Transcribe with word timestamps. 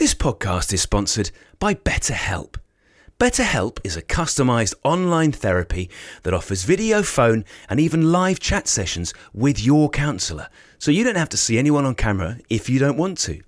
This 0.00 0.14
podcast 0.14 0.72
is 0.72 0.80
sponsored 0.80 1.30
by 1.58 1.74
BetterHelp. 1.74 2.56
BetterHelp 3.18 3.80
is 3.84 3.98
a 3.98 4.02
customized 4.02 4.72
online 4.82 5.30
therapy 5.30 5.90
that 6.22 6.32
offers 6.32 6.64
video, 6.64 7.02
phone, 7.02 7.44
and 7.68 7.78
even 7.78 8.10
live 8.10 8.40
chat 8.40 8.66
sessions 8.66 9.12
with 9.34 9.62
your 9.62 9.90
counselor, 9.90 10.48
so 10.78 10.90
you 10.90 11.04
don't 11.04 11.18
have 11.18 11.28
to 11.28 11.36
see 11.36 11.58
anyone 11.58 11.84
on 11.84 11.94
camera 11.94 12.38
if 12.48 12.70
you 12.70 12.78
don't 12.78 12.96
want 12.96 13.18
to. 13.18 13.42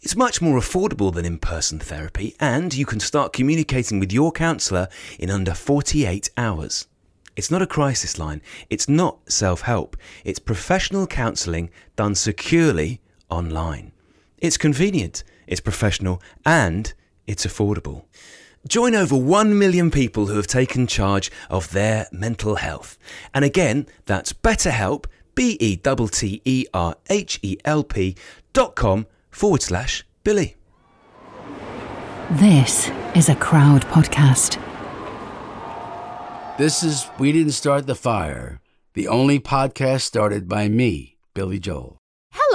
It's 0.00 0.16
much 0.16 0.40
more 0.40 0.58
affordable 0.58 1.12
than 1.12 1.26
in 1.26 1.36
person 1.36 1.78
therapy, 1.78 2.34
and 2.40 2.72
you 2.72 2.86
can 2.86 2.98
start 2.98 3.34
communicating 3.34 4.00
with 4.00 4.10
your 4.10 4.32
counselor 4.32 4.88
in 5.18 5.28
under 5.28 5.52
48 5.52 6.30
hours. 6.38 6.86
It's 7.36 7.50
not 7.50 7.60
a 7.60 7.66
crisis 7.66 8.18
line, 8.18 8.40
it's 8.70 8.88
not 8.88 9.30
self 9.30 9.60
help, 9.60 9.98
it's 10.24 10.38
professional 10.38 11.06
counselling 11.06 11.68
done 11.94 12.14
securely 12.14 13.02
online. 13.28 13.92
It's 14.38 14.56
convenient, 14.56 15.24
it's 15.46 15.60
professional, 15.60 16.20
and 16.44 16.92
it's 17.26 17.46
affordable. 17.46 18.04
Join 18.66 18.94
over 18.94 19.16
1 19.16 19.58
million 19.58 19.90
people 19.90 20.26
who 20.26 20.36
have 20.36 20.46
taken 20.46 20.86
charge 20.86 21.30
of 21.50 21.70
their 21.72 22.06
mental 22.10 22.56
health. 22.56 22.96
And 23.34 23.44
again, 23.44 23.86
that's 24.06 24.32
BetterHelp, 24.32 25.04
B 25.34 25.56
E 25.60 25.76
T 25.76 26.08
T 26.10 26.42
E 26.44 26.66
R 26.72 26.96
H 27.10 27.38
E 27.42 27.58
L 27.64 27.84
P 27.84 28.16
dot 28.52 28.74
com 28.74 29.06
forward 29.30 29.62
slash 29.62 30.06
Billy. 30.22 30.56
This 32.30 32.90
is 33.14 33.28
a 33.28 33.34
crowd 33.34 33.82
podcast. 33.82 34.58
This 36.56 36.82
is 36.82 37.06
We 37.18 37.32
Didn't 37.32 37.52
Start 37.52 37.86
the 37.86 37.94
Fire, 37.94 38.60
the 38.94 39.08
only 39.08 39.40
podcast 39.40 40.02
started 40.02 40.48
by 40.48 40.68
me, 40.68 41.18
Billy 41.34 41.58
Joel. 41.58 41.98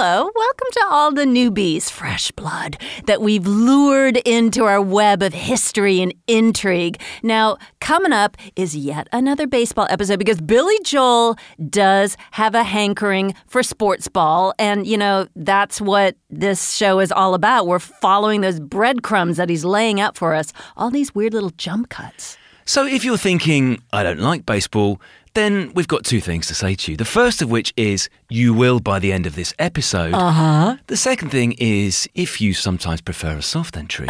Hello, 0.01 0.31
welcome 0.33 0.67
to 0.71 0.85
all 0.89 1.11
the 1.11 1.25
newbies, 1.25 1.91
fresh 1.91 2.31
blood, 2.31 2.77
that 3.03 3.21
we've 3.21 3.45
lured 3.45 4.15
into 4.15 4.63
our 4.63 4.81
web 4.81 5.21
of 5.21 5.33
history 5.33 5.99
and 5.99 6.13
intrigue. 6.25 7.01
Now, 7.21 7.57
coming 7.81 8.13
up 8.13 8.37
is 8.55 8.77
yet 8.77 9.09
another 9.11 9.45
baseball 9.45 9.87
episode 9.89 10.17
because 10.17 10.39
Billy 10.39 10.77
Joel 10.85 11.35
does 11.69 12.15
have 12.31 12.55
a 12.55 12.63
hankering 12.63 13.35
for 13.47 13.61
sports 13.61 14.07
ball. 14.07 14.53
And, 14.57 14.87
you 14.87 14.97
know, 14.97 15.27
that's 15.35 15.81
what 15.81 16.15
this 16.29 16.73
show 16.73 17.01
is 17.01 17.11
all 17.11 17.33
about. 17.33 17.67
We're 17.67 17.79
following 17.79 18.39
those 18.39 18.61
breadcrumbs 18.61 19.35
that 19.35 19.49
he's 19.49 19.65
laying 19.65 19.99
out 19.99 20.15
for 20.15 20.33
us, 20.33 20.53
all 20.77 20.89
these 20.89 21.13
weird 21.13 21.33
little 21.33 21.51
jump 21.57 21.89
cuts. 21.89 22.37
So 22.63 22.85
if 22.85 23.03
you're 23.03 23.17
thinking, 23.17 23.81
I 23.91 24.03
don't 24.03 24.19
like 24.19 24.45
baseball, 24.45 25.01
then 25.33 25.71
we've 25.73 25.87
got 25.87 26.03
two 26.03 26.19
things 26.21 26.47
to 26.47 26.53
say 26.55 26.75
to 26.75 26.91
you. 26.91 26.97
The 26.97 27.05
first 27.05 27.41
of 27.41 27.49
which 27.51 27.73
is 27.77 28.09
you 28.29 28.53
will 28.53 28.79
by 28.79 28.99
the 28.99 29.11
end 29.11 29.25
of 29.25 29.35
this 29.35 29.53
episode. 29.59 30.13
Uh 30.13 30.31
huh. 30.31 30.77
The 30.87 30.97
second 30.97 31.29
thing 31.29 31.53
is 31.57 32.07
if 32.15 32.41
you 32.41 32.53
sometimes 32.53 33.01
prefer 33.01 33.37
a 33.37 33.41
soft 33.41 33.77
entry, 33.77 34.07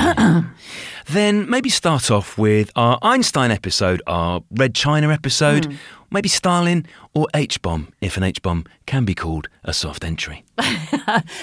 then 1.08 1.50
maybe 1.50 1.70
start 1.70 2.10
off 2.12 2.38
with 2.38 2.72
our 2.76 2.98
Einstein 3.02 3.52
episode, 3.52 4.02
our 4.08 4.42
Red 4.52 4.76
China 4.76 5.10
episode, 5.12 5.78
maybe 6.12 6.30
Stalin 6.30 6.86
or 7.14 7.28
H 7.34 7.62
bomb, 7.62 7.92
if 8.02 8.18
an 8.18 8.24
H 8.24 8.42
bomb 8.42 8.66
can 8.86 9.06
be 9.06 9.14
called 9.16 9.48
a 9.64 9.74
soft 9.74 10.04
entry. 10.04 10.44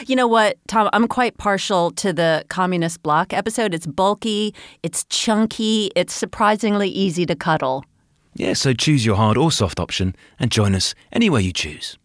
You 0.06 0.14
know 0.14 0.28
what, 0.28 0.58
Tom? 0.68 0.88
I'm 0.92 1.08
quite 1.08 1.38
partial 1.38 1.90
to 1.92 2.12
the 2.12 2.44
communist 2.48 3.02
bloc 3.02 3.32
episode. 3.32 3.74
It's 3.74 3.86
bulky, 3.86 4.54
it's 4.84 5.04
chunky, 5.06 5.90
it's 5.96 6.14
surprisingly 6.14 6.88
easy 6.88 7.26
to 7.26 7.34
cuddle. 7.34 7.84
Yeah, 8.38 8.52
so 8.52 8.74
choose 8.74 9.06
your 9.06 9.16
hard 9.16 9.38
or 9.38 9.50
soft 9.50 9.80
option 9.80 10.14
and 10.38 10.50
join 10.50 10.74
us 10.74 10.94
anywhere 11.10 11.40
you 11.40 11.54
choose. 11.54 11.96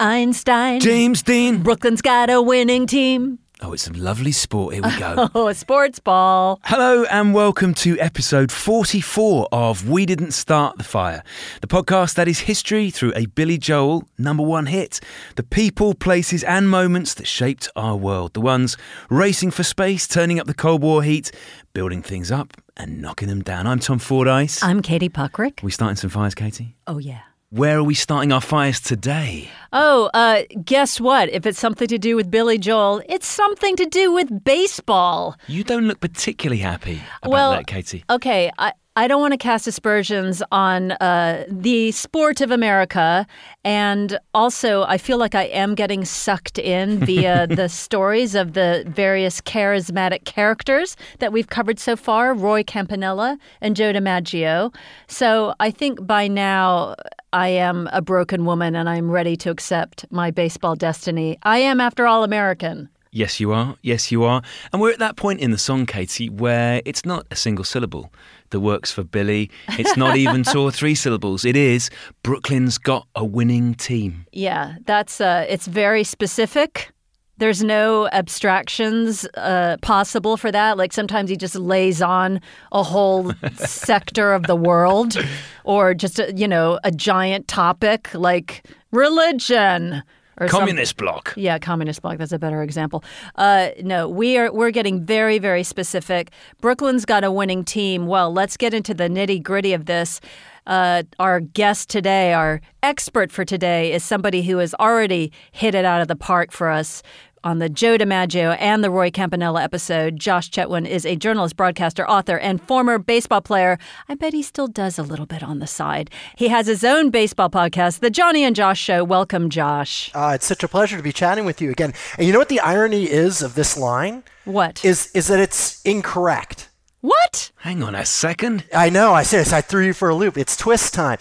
Einstein. 0.00 0.80
James 0.80 1.22
Dean. 1.22 1.62
Brooklyn's 1.62 2.00
got 2.00 2.30
a 2.30 2.40
winning 2.40 2.86
team. 2.86 3.38
Oh, 3.60 3.72
it's 3.72 3.86
a 3.88 3.92
lovely 3.92 4.32
sport. 4.32 4.74
Here 4.74 4.82
we 4.82 4.98
go. 4.98 5.28
Oh, 5.34 5.46
a 5.48 5.54
sports 5.54 5.98
ball. 6.00 6.60
Hello 6.64 7.04
and 7.04 7.32
welcome 7.32 7.72
to 7.74 7.98
episode 8.00 8.50
44 8.50 9.48
of 9.52 9.88
We 9.88 10.04
Didn't 10.06 10.32
Start 10.32 10.76
the 10.76 10.84
Fire, 10.84 11.22
the 11.60 11.66
podcast 11.68 12.14
that 12.16 12.26
is 12.28 12.40
history 12.40 12.90
through 12.90 13.12
a 13.14 13.26
Billy 13.26 13.56
Joel 13.56 14.08
number 14.18 14.42
one 14.42 14.66
hit. 14.66 14.98
The 15.36 15.44
people, 15.44 15.94
places, 15.94 16.42
and 16.44 16.68
moments 16.68 17.14
that 17.14 17.26
shaped 17.28 17.68
our 17.76 17.96
world. 17.96 18.34
The 18.34 18.40
ones 18.40 18.76
racing 19.08 19.52
for 19.52 19.62
space, 19.62 20.08
turning 20.08 20.40
up 20.40 20.46
the 20.48 20.54
Cold 20.54 20.82
War 20.82 21.02
heat, 21.04 21.30
building 21.74 22.02
things 22.02 22.32
up, 22.32 22.54
and 22.76 23.00
knocking 23.00 23.28
them 23.28 23.42
down. 23.42 23.66
I'm 23.68 23.78
Tom 23.78 23.98
Fordyce. 24.00 24.62
I'm 24.64 24.82
Katie 24.82 25.08
Puckrick. 25.08 25.62
we 25.62 25.70
starting 25.70 25.96
some 25.96 26.10
fires, 26.10 26.34
Katie? 26.34 26.74
Oh, 26.88 26.98
yeah. 26.98 27.20
Where 27.50 27.78
are 27.78 27.84
we 27.84 27.94
starting 27.94 28.32
our 28.32 28.40
fires 28.40 28.80
today? 28.80 29.48
Oh, 29.72 30.10
uh, 30.12 30.42
guess 30.64 31.00
what? 31.00 31.28
If 31.28 31.46
it's 31.46 31.58
something 31.58 31.86
to 31.88 31.98
do 31.98 32.16
with 32.16 32.30
Billy 32.30 32.58
Joel, 32.58 33.02
it's 33.08 33.28
something 33.28 33.76
to 33.76 33.86
do 33.86 34.12
with 34.12 34.42
baseball. 34.44 35.36
You 35.46 35.62
don't 35.62 35.86
look 35.86 36.00
particularly 36.00 36.60
happy 36.60 37.00
about 37.22 37.30
well, 37.32 37.50
that, 37.52 37.66
Katie. 37.66 38.04
Okay, 38.10 38.50
I, 38.58 38.72
I 38.96 39.08
don't 39.08 39.20
want 39.20 39.32
to 39.32 39.38
cast 39.38 39.66
aspersions 39.66 40.40
on 40.52 40.92
uh, 40.92 41.44
the 41.48 41.90
sport 41.90 42.40
of 42.40 42.52
America. 42.52 43.26
And 43.64 44.20
also, 44.32 44.84
I 44.84 44.98
feel 44.98 45.18
like 45.18 45.34
I 45.34 45.46
am 45.46 45.74
getting 45.74 46.04
sucked 46.04 46.60
in 46.60 46.98
via 47.04 47.48
the 47.48 47.68
stories 47.68 48.36
of 48.36 48.52
the 48.52 48.84
various 48.86 49.40
charismatic 49.40 50.26
characters 50.26 50.96
that 51.18 51.32
we've 51.32 51.48
covered 51.48 51.80
so 51.80 51.96
far 51.96 52.34
Roy 52.34 52.62
Campanella 52.62 53.36
and 53.60 53.74
Joe 53.74 53.92
DiMaggio. 53.92 54.72
So 55.08 55.56
I 55.58 55.72
think 55.72 56.06
by 56.06 56.28
now, 56.28 56.94
I 57.32 57.48
am 57.48 57.88
a 57.92 58.00
broken 58.00 58.44
woman 58.44 58.76
and 58.76 58.88
I'm 58.88 59.10
ready 59.10 59.34
to 59.38 59.50
accept 59.50 60.06
my 60.12 60.30
baseball 60.30 60.76
destiny. 60.76 61.36
I 61.42 61.58
am, 61.58 61.80
after 61.80 62.06
all, 62.06 62.22
American. 62.22 62.88
Yes, 63.10 63.38
you 63.40 63.52
are. 63.52 63.76
Yes, 63.82 64.12
you 64.12 64.22
are. 64.22 64.42
And 64.72 64.80
we're 64.80 64.90
at 64.92 64.98
that 64.98 65.16
point 65.16 65.38
in 65.38 65.52
the 65.52 65.58
song, 65.58 65.86
Katie, 65.86 66.28
where 66.28 66.82
it's 66.84 67.04
not 67.04 67.26
a 67.30 67.36
single 67.36 67.64
syllable 67.64 68.12
that 68.50 68.60
works 68.60 68.92
for 68.92 69.02
Billy. 69.02 69.50
It's 69.70 69.96
not 69.96 70.16
even 70.16 70.42
two 70.44 70.60
or 70.60 70.70
three 70.70 70.94
syllables. 70.94 71.44
It 71.44 71.56
is 71.56 71.90
Brooklyn's 72.22 72.78
got 72.78 73.06
a 73.14 73.24
winning 73.24 73.74
team. 73.74 74.26
Yeah, 74.32 74.76
that's 74.86 75.20
uh, 75.20 75.46
it's 75.48 75.66
very 75.66 76.04
specific. 76.04 76.90
There's 77.38 77.64
no 77.64 78.08
abstractions 78.12 79.26
uh, 79.34 79.76
possible 79.82 80.36
for 80.36 80.52
that. 80.52 80.78
Like 80.78 80.92
sometimes 80.92 81.30
he 81.30 81.36
just 81.36 81.56
lays 81.56 82.00
on 82.00 82.40
a 82.70 82.84
whole 82.84 83.32
sector 83.56 84.32
of 84.32 84.44
the 84.44 84.54
world, 84.54 85.16
or 85.64 85.94
just 85.94 86.20
a, 86.20 86.32
you 86.34 86.46
know 86.46 86.78
a 86.84 86.92
giant 86.92 87.48
topic 87.48 88.14
like 88.14 88.64
religion 88.92 90.04
or 90.38 90.48
some- 90.48 90.60
Communist 90.60 90.96
bloc. 90.96 91.32
yeah, 91.36 91.58
communist 91.58 92.02
bloc. 92.02 92.18
That's 92.18 92.32
a 92.32 92.38
better 92.38 92.62
example. 92.62 93.04
Uh, 93.36 93.68
no, 93.82 94.08
we 94.08 94.36
are 94.38 94.52
we're 94.52 94.70
getting 94.70 95.04
very 95.04 95.38
very 95.38 95.62
specific. 95.62 96.30
Brooklyn's 96.60 97.04
got 97.04 97.24
a 97.24 97.30
winning 97.30 97.64
team. 97.64 98.06
Well, 98.06 98.32
let's 98.32 98.56
get 98.56 98.74
into 98.74 98.94
the 98.94 99.08
nitty 99.08 99.42
gritty 99.42 99.72
of 99.72 99.86
this. 99.86 100.20
Uh, 100.66 101.02
our 101.18 101.40
guest 101.40 101.90
today, 101.90 102.32
our 102.32 102.60
expert 102.82 103.30
for 103.30 103.44
today, 103.44 103.92
is 103.92 104.02
somebody 104.02 104.42
who 104.42 104.56
has 104.58 104.74
already 104.80 105.30
hit 105.52 105.74
it 105.74 105.84
out 105.84 106.00
of 106.00 106.08
the 106.08 106.16
park 106.16 106.50
for 106.52 106.70
us 106.70 107.02
on 107.44 107.58
the 107.60 107.68
Joe 107.68 107.96
DiMaggio 107.96 108.56
and 108.58 108.82
the 108.82 108.90
Roy 108.90 109.10
Campanella 109.10 109.62
episode. 109.62 110.16
Josh 110.18 110.50
Chetwynd 110.50 110.88
is 110.88 111.04
a 111.06 111.14
journalist, 111.14 111.56
broadcaster, 111.56 112.08
author, 112.08 112.38
and 112.38 112.60
former 112.62 112.98
baseball 112.98 113.42
player. 113.42 113.78
I 114.08 114.14
bet 114.14 114.32
he 114.32 114.42
still 114.42 114.66
does 114.66 114.98
a 114.98 115.02
little 115.02 115.26
bit 115.26 115.42
on 115.42 115.58
the 115.60 115.66
side. 115.66 116.10
He 116.36 116.48
has 116.48 116.66
his 116.66 116.82
own 116.82 117.10
baseball 117.10 117.50
podcast, 117.50 118.00
The 118.00 118.10
Johnny 118.10 118.42
and 118.42 118.56
Josh 118.56 118.80
Show. 118.80 119.04
Welcome, 119.04 119.50
Josh. 119.50 120.10
Uh, 120.14 120.32
it's 120.34 120.46
such 120.46 120.64
a 120.64 120.68
pleasure 120.68 120.96
to 120.96 121.02
be 121.02 121.12
chatting 121.12 121.44
with 121.44 121.60
you 121.60 121.70
again. 121.70 121.92
And 122.18 122.26
you 122.26 122.32
know 122.32 122.38
what 122.40 122.48
the 122.48 122.60
irony 122.60 123.04
is 123.04 123.42
of 123.42 123.54
this 123.54 123.76
line 123.76 124.24
What? 124.44 124.84
is 124.84 125.10
is 125.14 125.28
that 125.28 125.38
it's 125.38 125.80
incorrect. 125.82 126.70
what? 127.02 127.52
Hang 127.58 127.82
on 127.82 127.94
a 127.94 128.06
second. 128.06 128.64
I 128.74 128.88
know. 128.90 129.12
I 129.12 129.22
said 129.22 129.52
I 129.52 129.60
threw 129.60 129.84
you 129.84 129.92
for 129.92 130.08
a 130.08 130.14
loop. 130.14 130.38
It's 130.38 130.56
twist 130.56 130.94
time. 130.94 131.18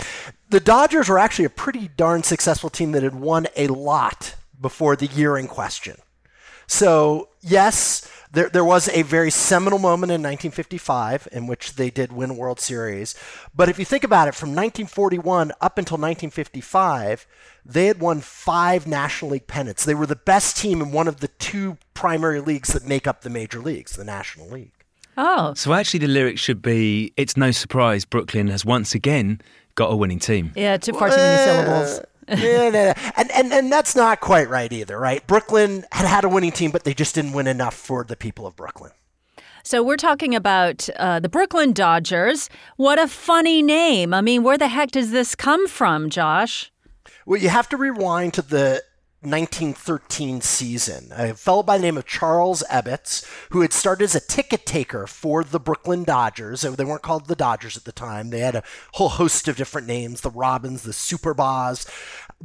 The 0.49 0.59
Dodgers 0.61 1.09
were 1.09 1.19
actually 1.19 1.45
a 1.45 1.49
pretty 1.49 1.89
darn 1.97 2.23
successful 2.23 2.69
team 2.69 2.93
that 2.93 3.03
had 3.03 3.15
won 3.15 3.47
a 3.57 3.67
lot 3.67 4.35
before 4.61 4.95
the 4.95 5.07
year 5.07 5.37
in 5.37 5.47
question. 5.47 5.97
So 6.73 7.29
yes, 7.41 8.09
there, 8.31 8.49
there 8.49 8.65
was 8.65 8.89
a 8.89 9.03
very 9.03 9.29
seminal 9.29 9.77
moment 9.77 10.09
in 10.11 10.23
1955 10.23 11.27
in 11.31 11.45
which 11.45 11.75
they 11.75 11.91
did 11.91 12.11
win 12.11 12.31
a 12.31 12.33
World 12.33 12.59
Series. 12.59 13.13
But 13.55 13.69
if 13.69 13.77
you 13.77 13.85
think 13.85 14.03
about 14.03 14.27
it, 14.27 14.33
from 14.33 14.49
1941 14.49 15.51
up 15.61 15.77
until 15.77 15.97
1955, 15.97 17.27
they 17.63 17.85
had 17.85 17.99
won 17.99 18.21
five 18.21 18.87
National 18.87 19.31
League 19.31 19.45
pennants. 19.45 19.85
They 19.85 19.93
were 19.93 20.07
the 20.07 20.15
best 20.15 20.57
team 20.57 20.81
in 20.81 20.91
one 20.91 21.07
of 21.07 21.19
the 21.19 21.27
two 21.27 21.77
primary 21.93 22.41
leagues 22.41 22.73
that 22.73 22.87
make 22.87 23.05
up 23.05 23.21
the 23.21 23.29
major 23.29 23.59
leagues, 23.59 23.95
the 23.95 24.03
National 24.03 24.49
League. 24.49 24.71
Oh, 25.15 25.53
So 25.53 25.73
actually, 25.73 25.99
the 25.99 26.07
lyrics 26.07 26.41
should 26.41 26.63
be 26.63 27.13
It's 27.15 27.37
no 27.37 27.51
surprise 27.51 28.03
Brooklyn 28.03 28.47
has 28.47 28.65
once 28.65 28.95
again 28.95 29.41
got 29.75 29.91
a 29.91 29.95
winning 29.95 30.17
team. 30.17 30.53
yeah, 30.55 30.77
too 30.77 30.93
far 30.93 31.09
too 31.09 31.17
many 31.17 31.43
syllables. 31.43 32.01
Yeah. 32.27 32.93
And, 33.15 33.31
and 33.31 33.53
and 33.53 33.71
that's 33.71 33.95
not 33.95 34.19
quite 34.19 34.49
right 34.49 34.71
either, 34.71 34.99
right? 34.99 35.25
Brooklyn 35.27 35.85
had 35.91 36.05
had 36.07 36.23
a 36.23 36.29
winning 36.29 36.51
team, 36.51 36.71
but 36.71 36.83
they 36.83 36.93
just 36.93 37.15
didn't 37.15 37.33
win 37.33 37.47
enough 37.47 37.73
for 37.73 38.03
the 38.03 38.15
people 38.15 38.45
of 38.45 38.55
Brooklyn. 38.55 38.91
So 39.63 39.81
we're 39.81 39.97
talking 39.97 40.35
about 40.35 40.89
uh, 40.97 41.21
the 41.21 41.29
Brooklyn 41.29 41.71
Dodgers. 41.71 42.49
What 42.75 42.99
a 42.99 43.07
funny 43.07 43.61
name! 43.61 44.13
I 44.13 44.21
mean, 44.21 44.43
where 44.43 44.57
the 44.57 44.67
heck 44.67 44.91
does 44.91 45.11
this 45.11 45.35
come 45.35 45.67
from, 45.67 46.09
Josh? 46.09 46.71
Well, 47.25 47.39
you 47.39 47.49
have 47.49 47.69
to 47.69 47.77
rewind 47.77 48.33
to 48.33 48.41
the 48.41 48.83
1913 49.25 50.41
season. 50.41 51.11
A 51.15 51.33
fellow 51.33 51.63
by 51.63 51.77
the 51.77 51.83
name 51.83 51.97
of 51.97 52.05
Charles 52.05 52.63
Ebbets, 52.69 53.25
who 53.51 53.61
had 53.61 53.73
started 53.73 54.03
as 54.05 54.15
a 54.15 54.19
ticket 54.19 54.65
taker 54.65 55.07
for 55.07 55.43
the 55.43 55.59
Brooklyn 55.59 56.03
Dodgers. 56.03 56.61
They 56.61 56.83
weren't 56.83 57.01
called 57.01 57.27
the 57.27 57.35
Dodgers 57.35 57.77
at 57.77 57.85
the 57.85 57.91
time. 57.91 58.29
They 58.29 58.39
had 58.39 58.55
a 58.55 58.63
whole 58.93 59.09
host 59.09 59.47
of 59.47 59.57
different 59.57 59.87
names 59.87 60.21
the 60.21 60.29
Robins, 60.29 60.83
the 60.83 60.91
Superbas. 60.91 61.87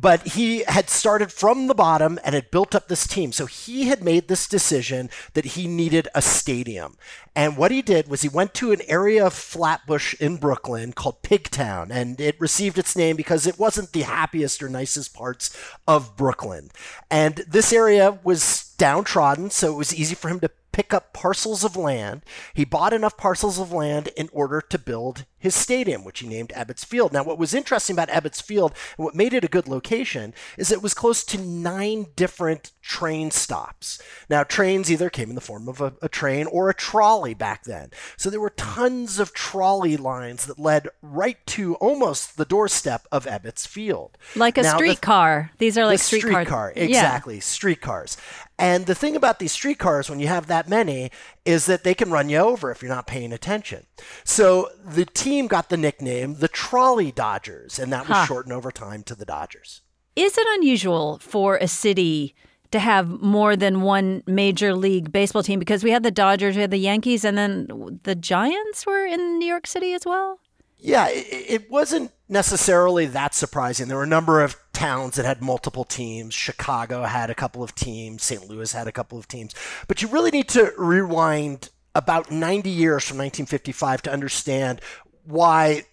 But 0.01 0.29
he 0.29 0.63
had 0.69 0.89
started 0.89 1.33
from 1.33 1.67
the 1.67 1.75
bottom 1.75 2.21
and 2.23 2.35
had 2.35 2.53
built 2.53 2.75
up 2.75 2.87
this 2.87 3.07
team. 3.07 3.33
So 3.33 3.47
he 3.47 3.89
had 3.89 4.05
made 4.05 4.29
this 4.29 4.47
decision 4.47 5.11
that 5.35 5.45
he 5.45 5.67
needed 5.67 6.07
a 6.15 6.23
stadium. 6.23 6.97
And 7.35 7.57
what 7.57 7.73
he 7.73 7.83
did 7.83 8.07
was 8.07 8.23
he 8.23 8.29
went 8.29 8.55
to 8.55 8.71
an 8.71 8.81
area 8.87 9.27
of 9.27 9.33
Flatbush 9.33 10.15
in 10.21 10.37
Brooklyn 10.37 10.93
called 10.93 11.23
Pigtown. 11.23 11.91
And 11.91 12.21
it 12.21 12.41
received 12.41 12.79
its 12.79 12.95
name 12.95 13.17
because 13.17 13.47
it 13.47 13.59
wasn't 13.59 13.93
the 13.93 14.03
happiest 14.03 14.63
or 14.63 14.69
nicest 14.69 15.15
parts 15.15 15.57
of 15.89 16.17
Brooklyn. 16.17 16.71
And 17.11 17.45
this 17.49 17.73
area 17.73 18.21
was 18.23 18.75
downtrodden, 18.79 19.51
so 19.51 19.73
it 19.73 19.77
was 19.77 19.95
easy 19.95 20.15
for 20.15 20.29
him 20.29 20.39
to 20.41 20.51
pick 20.79 20.95
up 20.95 21.13
parcels 21.13 21.65
of 21.65 21.77
land. 21.77 22.23
He 22.55 22.65
bought 22.65 22.93
enough 22.93 23.17
parcels 23.17 23.59
of 23.59 23.73
land 23.73 24.11
in 24.17 24.29
order 24.33 24.61
to 24.61 24.79
build 24.79 25.25
his 25.37 25.53
stadium, 25.57 26.05
which 26.05 26.21
he 26.21 26.29
named 26.29 26.51
Ebbets 26.51 26.85
Field. 26.85 27.13
Now, 27.13 27.25
what 27.25 27.37
was 27.39 27.53
interesting 27.53 27.95
about 27.97 28.09
Ebbets 28.11 28.41
Field 28.41 28.73
and 28.97 29.05
what 29.05 29.15
made 29.17 29.35
it 29.35 29.43
a 29.43 29.49
good 29.49 29.67
location 29.67 30.35
is 30.57 30.71
it 30.71 30.81
was 30.83 30.95
close 30.95 31.25
to 31.25 31.41
nine 31.41 32.07
different 32.15 32.71
train 32.81 33.33
stops. 33.33 34.01
Now, 34.31 34.45
trains 34.45 34.89
either 34.91 35.11
came 35.11 35.31
in 35.31 35.35
the 35.35 35.41
form 35.41 35.69
of 35.69 35.81
a, 35.81 35.95
a 36.01 36.09
train 36.09 36.47
or 36.47 36.71
a 36.71 36.75
trolley 36.75 37.35
back 37.35 37.65
then. 37.65 37.91
So 38.17 38.31
there 38.31 38.41
were 38.41 38.51
tons 38.51 39.19
of 39.19 39.35
trolley 39.35 39.97
lines 39.97 40.47
that 40.47 40.61
led 40.61 40.89
right 41.03 41.45
to 41.49 41.75
almost 41.77 42.37
the 42.37 42.45
doorstep 42.45 43.05
of 43.11 43.27
Ebbets 43.27 43.67
Field. 43.67 44.17
Like 44.37 44.57
a 44.59 44.63
Now, 44.63 44.73
the- 44.73 44.79
streetcar. 44.79 45.51
These 45.59 45.77
are 45.77 45.87
like 45.87 45.99
the 45.99 46.05
streetcars. 46.05 46.33
streetcar, 46.33 46.73
Yeah. 46.77 46.83
exactly, 46.85 47.41
streetcars. 47.41 48.17
And 48.59 48.87
the 48.87 48.95
thing 48.95 49.15
about 49.15 49.39
these 49.39 49.53
streetcars, 49.53 50.11
when 50.11 50.19
you 50.19 50.27
have 50.27 50.49
that 50.49 50.69
many, 50.69 51.11
is 51.45 51.67
that 51.67 51.85
they 51.85 51.95
can 51.95 52.11
run 52.11 52.29
you 52.29 52.39
over 52.39 52.71
if 52.73 52.83
you're 52.83 52.89
not 52.93 53.07
paying 53.07 53.33
attention. 53.33 53.87
So 54.25 54.71
the 54.85 55.05
team 55.05 55.47
got 55.47 55.69
the 55.69 55.77
nickname 55.77 56.35
the 56.37 56.49
Trolley 56.49 57.13
Dodgers, 57.13 57.79
and 57.79 57.93
that 57.93 58.09
was 58.09 58.17
Huh. 58.17 58.27
shortened 58.27 58.53
over 58.53 58.73
time 58.73 59.03
to 59.05 59.15
the 59.15 59.25
Dodgers. 59.25 59.83
Is 60.17 60.37
it 60.37 60.47
unusual 60.57 61.19
for 61.21 61.57
a 61.59 61.69
city 61.69 62.35
to 62.73 62.81
have 62.81 63.09
more 63.09 63.55
than 63.55 63.83
one 63.83 64.25
major 64.27 64.75
league 64.75 65.13
baseball 65.13 65.45
team? 65.45 65.61
Because 65.61 65.85
we 65.85 65.93
had 65.93 66.03
the 66.03 66.11
Dodgers, 66.11 66.57
we 66.57 66.61
had 66.63 66.73
the 66.73 66.79
Yankees, 66.79 67.25
and 67.25 67.39
then 67.39 68.01
the 68.03 68.17
Giants 68.17 68.85
were 68.85 69.07
in 69.07 69.39
New 69.39 69.47
York 69.47 69.69
City 69.69 69.93
as 69.95 70.05
well. 70.05 70.41
Yeah, 70.79 71.09
it, 71.09 71.27
it 71.31 71.71
wasn't 71.71 72.13
necessarily 72.29 73.07
that 73.07 73.35
surprising. 73.35 73.89
There 73.89 73.97
were 73.97 74.05
a 74.05 74.07
number 74.07 74.41
of 74.41 74.57
towns 74.73 75.17
that 75.17 75.25
had 75.25 75.43
multiple 75.43 75.85
teams. 75.85 76.35
Chicago 76.35 77.03
had 77.03 77.31
a 77.31 77.35
couple 77.35 77.63
of 77.65 77.75
teams. 77.75 78.23
St. 78.23 78.49
Louis 78.49 78.73
had 78.73 78.87
a 78.87 78.93
couple 78.93 79.19
of 79.19 79.27
teams. 79.27 79.55
But 79.89 80.03
you 80.03 80.09
really 80.09 80.31
need 80.31 80.49
to 80.51 80.73
rewind 80.79 81.71
about 81.95 82.31
90 82.31 82.71
years 82.71 83.05
from 83.05 83.19
1955 83.19 84.03
to 84.03 84.13
understand 84.13 84.81
why 85.25 85.85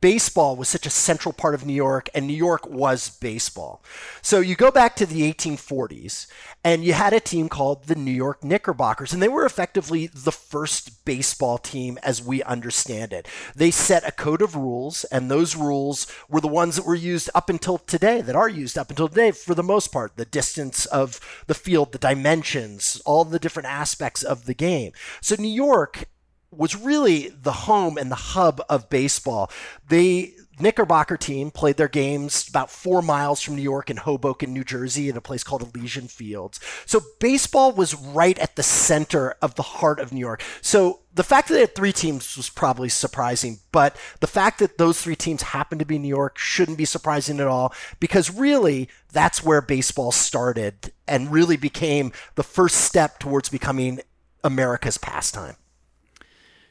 baseball 0.00 0.56
was 0.56 0.68
such 0.68 0.86
a 0.86 0.90
central 0.90 1.32
part 1.32 1.54
of 1.54 1.66
New 1.66 1.72
York, 1.72 2.08
and 2.14 2.26
New 2.26 2.32
York 2.32 2.68
was 2.68 3.10
baseball. 3.10 3.82
So 4.22 4.40
you 4.40 4.54
go 4.54 4.70
back 4.70 4.96
to 4.96 5.06
the 5.06 5.32
1840s, 5.32 6.26
and 6.64 6.84
you 6.84 6.92
had 6.92 7.12
a 7.12 7.20
team 7.20 7.48
called 7.48 7.84
the 7.84 7.94
New 7.94 8.12
York 8.12 8.44
Knickerbockers, 8.44 9.12
and 9.12 9.22
they 9.22 9.28
were 9.28 9.44
effectively 9.44 10.06
the 10.06 10.32
first 10.32 11.04
baseball 11.04 11.58
team 11.58 11.98
as 12.02 12.22
we 12.22 12.42
understand 12.42 13.12
it. 13.12 13.26
They 13.54 13.70
set 13.70 14.06
a 14.06 14.12
code 14.12 14.42
of 14.42 14.56
rules, 14.56 15.04
and 15.04 15.30
those 15.30 15.56
rules 15.56 16.06
were 16.28 16.40
the 16.40 16.48
ones 16.48 16.76
that 16.76 16.86
were 16.86 16.94
used 16.94 17.30
up 17.34 17.48
until 17.48 17.78
today, 17.78 18.20
that 18.20 18.36
are 18.36 18.48
used 18.48 18.76
up 18.78 18.90
until 18.90 19.08
today 19.08 19.30
for 19.30 19.54
the 19.54 19.62
most 19.62 19.88
part. 19.92 20.16
The 20.16 20.24
distance 20.24 20.86
of 20.86 21.20
the 21.46 21.54
field, 21.54 21.92
the 21.92 21.98
dimensions, 21.98 23.00
all 23.04 23.24
the 23.24 23.38
different 23.38 23.68
aspects 23.68 24.22
of 24.22 24.46
the 24.46 24.54
game. 24.54 24.92
So 25.20 25.36
New 25.38 25.48
York 25.48 26.04
was 26.50 26.76
really 26.76 27.28
the 27.28 27.52
home 27.52 27.98
and 27.98 28.10
the 28.10 28.16
hub 28.16 28.62
of 28.68 28.88
baseball. 28.88 29.50
The 29.88 30.34
Knickerbocker 30.60 31.16
team 31.16 31.50
played 31.50 31.76
their 31.76 31.88
games 31.88 32.48
about 32.48 32.70
four 32.70 33.00
miles 33.00 33.40
from 33.40 33.56
New 33.56 33.62
York 33.62 33.90
in 33.90 33.96
Hoboken, 33.96 34.52
New 34.52 34.64
Jersey, 34.64 35.08
in 35.08 35.16
a 35.16 35.20
place 35.20 35.44
called 35.44 35.62
Elysian 35.62 36.08
Fields. 36.08 36.60
So 36.84 37.00
baseball 37.20 37.72
was 37.72 37.94
right 37.94 38.38
at 38.38 38.56
the 38.56 38.62
center 38.62 39.36
of 39.40 39.54
the 39.54 39.62
heart 39.62 40.00
of 40.00 40.12
New 40.12 40.20
York. 40.20 40.42
So 40.60 41.00
the 41.14 41.22
fact 41.22 41.48
that 41.48 41.54
they 41.54 41.60
had 41.60 41.74
three 41.74 41.92
teams 41.92 42.36
was 42.36 42.50
probably 42.50 42.88
surprising, 42.88 43.60
but 43.72 43.96
the 44.20 44.26
fact 44.26 44.58
that 44.58 44.78
those 44.78 45.00
three 45.00 45.16
teams 45.16 45.42
happened 45.42 45.78
to 45.80 45.86
be 45.86 45.98
New 45.98 46.08
York 46.08 46.38
shouldn't 46.38 46.78
be 46.78 46.84
surprising 46.84 47.40
at 47.40 47.46
all 47.46 47.72
because 48.00 48.34
really 48.34 48.88
that's 49.12 49.44
where 49.44 49.60
baseball 49.60 50.12
started 50.12 50.92
and 51.06 51.32
really 51.32 51.56
became 51.56 52.12
the 52.34 52.42
first 52.42 52.76
step 52.76 53.18
towards 53.18 53.48
becoming 53.48 54.00
America's 54.42 54.98
pastime. 54.98 55.56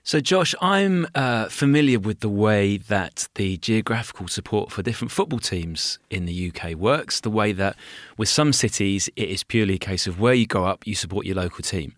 So, 0.08 0.22
Josh, 0.22 0.56
I'm 0.62 1.06
uh, 1.16 1.50
familiar 1.50 2.00
with 2.00 2.22
the 2.22 2.30
way 2.30 2.78
that 2.78 3.28
the 3.36 3.58
geographical 3.58 4.30
support 4.30 4.72
for 4.72 4.82
different 4.82 5.12
football 5.12 5.40
teams 5.40 6.00
in 6.10 6.24
the 6.24 6.50
UK 6.50 6.76
works. 6.76 7.20
The 7.20 7.30
way 7.30 7.52
that 7.52 7.76
with 8.18 8.30
some 8.30 8.54
cities, 8.54 9.10
it 9.18 9.28
is 9.28 9.44
purely 9.44 9.74
a 9.74 9.78
case 9.78 10.08
of 10.08 10.18
where 10.18 10.34
you 10.34 10.48
go 10.48 10.64
up, 10.64 10.88
you 10.88 10.96
support 10.96 11.26
your 11.26 11.36
local 11.36 11.62
team. 11.62 11.94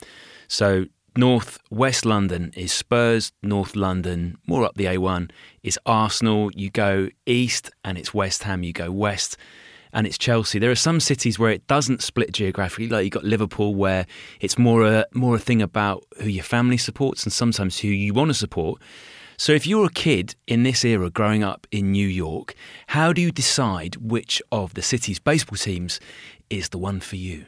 So, 0.47 0.85
North 1.15 1.59
West 1.69 2.03
London 2.03 2.51
is 2.57 2.73
Spurs, 2.73 3.31
North 3.43 3.75
London, 3.75 4.39
more 4.47 4.63
up 4.63 4.73
the 4.73 4.85
A1 4.85 5.29
is 5.61 5.77
Arsenal. 5.85 6.49
You 6.55 6.71
go 6.71 7.09
east 7.27 7.69
and 7.83 7.95
it's 7.95 8.11
West 8.11 8.41
Ham, 8.41 8.63
you 8.63 8.73
go 8.73 8.89
west 8.89 9.37
and 9.93 10.05
it's 10.05 10.17
Chelsea. 10.17 10.59
There 10.59 10.71
are 10.71 10.75
some 10.75 10.99
cities 10.99 11.39
where 11.39 11.51
it 11.51 11.65
doesn't 11.67 12.03
split 12.03 12.31
geographically, 12.31 12.87
like 12.87 13.03
you've 13.05 13.13
got 13.13 13.23
Liverpool, 13.23 13.75
where 13.75 14.05
it's 14.39 14.57
more 14.57 14.85
a 14.85 15.05
more 15.13 15.35
a 15.35 15.39
thing 15.39 15.61
about 15.61 16.05
who 16.21 16.29
your 16.29 16.43
family 16.43 16.77
supports 16.77 17.23
and 17.23 17.33
sometimes 17.33 17.79
who 17.79 17.87
you 17.87 18.13
want 18.13 18.29
to 18.29 18.33
support. 18.33 18.81
So 19.37 19.53
if 19.53 19.65
you're 19.65 19.85
a 19.85 19.91
kid 19.91 20.35
in 20.47 20.63
this 20.63 20.83
era 20.83 21.09
growing 21.09 21.43
up 21.43 21.65
in 21.71 21.93
New 21.93 22.07
York, 22.07 22.55
how 22.87 23.13
do 23.13 23.21
you 23.21 23.31
decide 23.31 23.95
which 23.95 24.41
of 24.51 24.73
the 24.73 24.81
city's 24.81 25.17
baseball 25.17 25.55
teams 25.55 26.01
is 26.49 26.69
the 26.69 26.77
one 26.77 26.99
for 26.99 27.15
you? 27.15 27.45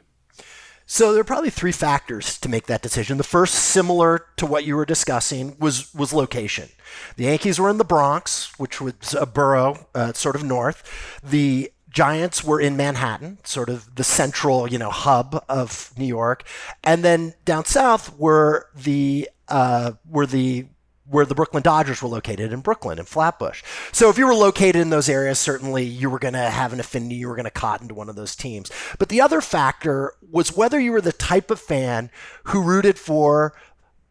So 0.86 1.12
there 1.12 1.22
are 1.22 1.26
probably 1.26 1.50
three 1.50 1.72
factors 1.72 2.38
to 2.40 2.50
make 2.50 2.68
that 2.68 2.82
decision. 2.82 3.18
The 3.18 3.24
first, 3.24 3.56
similar 3.56 4.26
to 4.38 4.46
what 4.46 4.66
you 4.66 4.76
were 4.76 4.86
discussing, 4.86 5.56
was 5.60 5.94
was 5.94 6.12
location. 6.12 6.70
The 7.16 7.26
Yankees 7.26 7.60
were 7.60 7.70
in 7.70 7.78
the 7.78 7.86
Bronx, 7.86 8.58
which 8.58 8.82
was 8.82 9.16
a 9.18 9.26
borough, 9.26 9.88
uh, 9.96 10.14
sort 10.14 10.36
of 10.36 10.44
north. 10.44 10.84
The 11.24 11.72
Giants 11.92 12.44
were 12.44 12.60
in 12.60 12.78
Manhattan, 12.78 13.38
sort 13.44 13.70
of 13.70 13.96
the 13.96 14.04
central, 14.04 14.68
you 14.68 14.78
know, 14.78 14.90
hub 14.90 15.44
of 15.50 15.92
New 15.98 16.06
York, 16.06 16.44
and 16.84 17.04
then 17.04 17.34
down 17.46 17.66
south 17.66 18.18
were 18.18 18.68
the 18.76 19.30
uh, 19.50 19.94
were 20.10 20.26
the 20.26 20.68
where 21.12 21.26
the 21.26 21.36
Brooklyn 21.36 21.62
Dodgers 21.62 22.02
were 22.02 22.08
located 22.08 22.54
in 22.54 22.62
Brooklyn 22.62 22.98
in 22.98 23.04
Flatbush. 23.04 23.64
So 23.92 24.10
if 24.10 24.18
you 24.18 24.26
were 24.26 24.34
located 24.34 24.78
in 24.78 24.92
those 24.92 25.10
areas, 25.10 25.40
certainly 25.40 25.84
you 25.84 26.10
were 26.10 26.20
going 26.20 26.36
to 26.36 26.50
have 26.50 26.72
an 26.72 26.80
affinity, 26.80 27.16
you 27.16 27.28
were 27.28 27.36
going 27.36 27.44
to 27.44 27.52
cotton 27.52 27.90
to 27.90 27.94
one 27.94 28.08
of 28.08 28.16
those 28.16 28.34
teams. 28.34 28.72
But 28.98 29.10
the 29.10 29.20
other 29.20 29.42
factor 29.42 30.14
was 30.32 30.56
whether 30.56 30.80
you 30.80 30.94
were 30.94 31.02
the 31.02 31.12
type 31.12 31.52
of 31.52 31.60
fan 31.60 32.10
who 32.46 32.64
rooted 32.64 32.98
for 32.98 33.54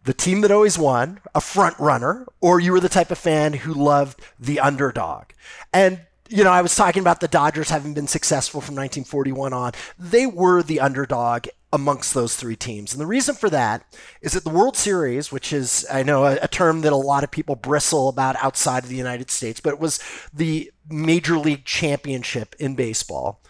the 0.05 0.13
team 0.13 0.43
that 0.43 0.51
always 0.51 0.79
won, 0.79 1.21
a 1.35 1.41
front 1.41 1.79
runner, 1.79 2.27
or 2.41 2.61
you 2.61 2.73
were 2.73 2.81
the 2.81 2.89
type 2.89 3.11
of 3.11 3.19
fan 3.19 3.55
who 3.55 3.73
loved 3.73 4.21
the 4.39 4.61
underdog. 4.61 5.25
And 5.73 6.01
you 6.31 6.45
know, 6.45 6.51
I 6.51 6.63
was 6.63 6.77
talking 6.77 7.01
about 7.01 7.19
the 7.19 7.27
Dodgers 7.27 7.71
having 7.71 7.93
been 7.93 8.07
successful 8.07 8.61
from 8.61 8.77
1941 8.77 9.53
on. 9.53 9.73
They 9.99 10.27
were 10.27 10.63
the 10.63 10.79
underdog 10.79 11.49
amongst 11.73 12.15
those 12.15 12.37
three 12.37 12.55
teams. 12.55 12.93
And 12.93 13.01
the 13.01 13.07
reason 13.07 13.35
for 13.35 13.51
that 13.51 13.83
is 14.23 14.33
that 14.33 14.45
the 14.45 14.51
World 14.51 14.77
Series, 14.77 15.33
which 15.33 15.53
is, 15.53 15.85
I 15.91 16.05
know, 16.05 16.25
a, 16.25 16.37
a, 16.37 16.49
term 16.49 16.83
that 16.83 16.93
a 16.93 16.97
lot 16.97 17.25
of 17.25 17.33
people 17.33 17.57
bristle 17.57 18.09
about 18.09 18.37
outside 18.37 18.85
of 18.85 18.89
the 18.89 18.97
United 18.97 19.31
States, 19.31 19.61
but 19.61 19.75
it 19.75 19.81
was 19.81 19.99
the 20.33 20.71
Major 20.89 21.37
League 21.37 21.65
Championship 21.65 22.55
in 22.61 22.77
baseball. 22.77 23.43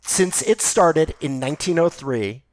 Since 0.00 0.42
it 0.42 0.62
started 0.62 1.14
in 1.20 1.38
1903, 1.40 2.44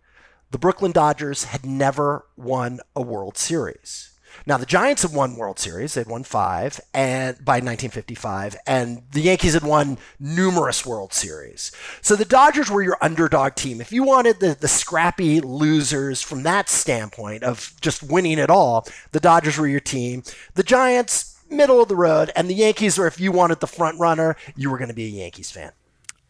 the 0.52 0.60
Brooklyn 0.60 0.92
Dodgers 0.92 1.46
had 1.46 1.66
never 1.66 2.26
won 2.36 2.80
a 2.96 3.02
World 3.02 3.38
Series. 3.38 4.11
Now 4.46 4.58
the 4.58 4.66
Giants 4.66 5.04
had 5.04 5.14
won 5.14 5.36
World 5.36 5.60
Series; 5.60 5.94
they'd 5.94 6.08
won 6.08 6.24
five, 6.24 6.80
and 6.94 7.38
by 7.44 7.56
1955, 7.56 8.56
and 8.66 9.04
the 9.12 9.22
Yankees 9.22 9.54
had 9.54 9.64
won 9.64 9.98
numerous 10.20 10.86
World 10.86 11.14
Series. 11.14 11.72
So 12.02 12.16
the 12.16 12.26
Dodgers 12.26 12.70
were 12.70 12.82
your 12.82 12.98
underdog 13.02 13.56
team. 13.56 13.82
If 13.82 13.92
you 13.92 14.04
wanted 14.04 14.40
the 14.40 14.56
the 14.60 14.68
scrappy 14.68 15.40
losers 15.42 16.22
from 16.22 16.44
that 16.44 16.70
standpoint 16.70 17.44
of 17.44 17.74
just 17.82 18.04
winning 18.04 18.40
it 18.40 18.50
all, 18.50 18.88
the 19.12 19.20
Dodgers 19.20 19.58
were 19.58 19.68
your 19.68 19.80
team. 19.80 20.24
The 20.56 20.64
Giants, 20.64 21.40
middle 21.50 21.82
of 21.82 21.88
the 21.88 21.96
road, 21.96 22.32
and 22.36 22.50
the 22.50 22.56
Yankees 22.56 22.98
were 22.98 23.08
if 23.08 23.20
you 23.20 23.32
wanted 23.32 23.60
the 23.60 23.68
front 23.68 24.00
runner, 24.00 24.36
you 24.56 24.70
were 24.70 24.78
going 24.78 24.90
to 24.90 24.96
be 24.96 25.06
a 25.06 25.22
Yankees 25.22 25.52
fan. 25.52 25.72